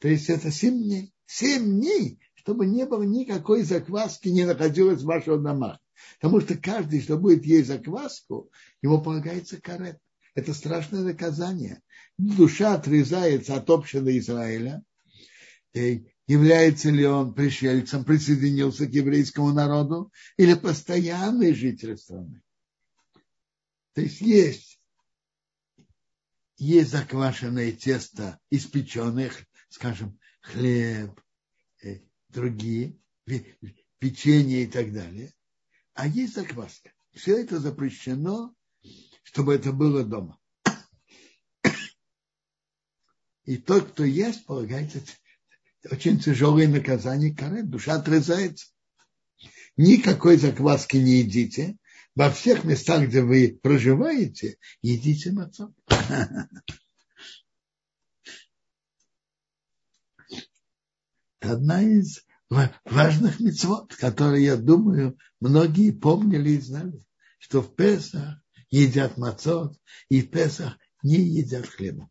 [0.00, 1.14] то есть это 7 дней.
[1.26, 5.78] 7 дней, чтобы не было никакой закваски, не находилось в ваших домах.
[6.18, 8.50] Потому что каждый, кто будет есть закваску,
[8.82, 10.00] ему полагается карет.
[10.34, 11.80] Это страшное наказание.
[12.18, 14.82] Душа отрезается от общего Израиля.
[15.72, 22.42] Является ли он пришельцем, присоединился к еврейскому народу или постоянный житель страны.
[23.92, 24.80] То есть есть,
[26.56, 29.30] есть заквашенное тесто, испеченное,
[29.68, 31.20] скажем, хлеб,
[31.82, 32.98] э, другие,
[33.98, 35.32] печенье и так далее.
[35.94, 36.92] А есть закваска.
[37.12, 38.54] Все это запрещено,
[39.22, 40.38] чтобы это было дома.
[43.44, 45.00] И тот, кто ест, полагается
[45.90, 48.68] очень тяжелое наказание карет, душа отрезается.
[49.76, 51.76] Никакой закваски не едите.
[52.14, 55.72] Во всех местах, где вы проживаете, едите мацот.
[61.40, 67.04] Одна из важных мецвод, которые, я думаю, многие помнили и знали,
[67.38, 69.78] что в Песах едят мацот,
[70.08, 72.10] и в Песах не едят хлеба.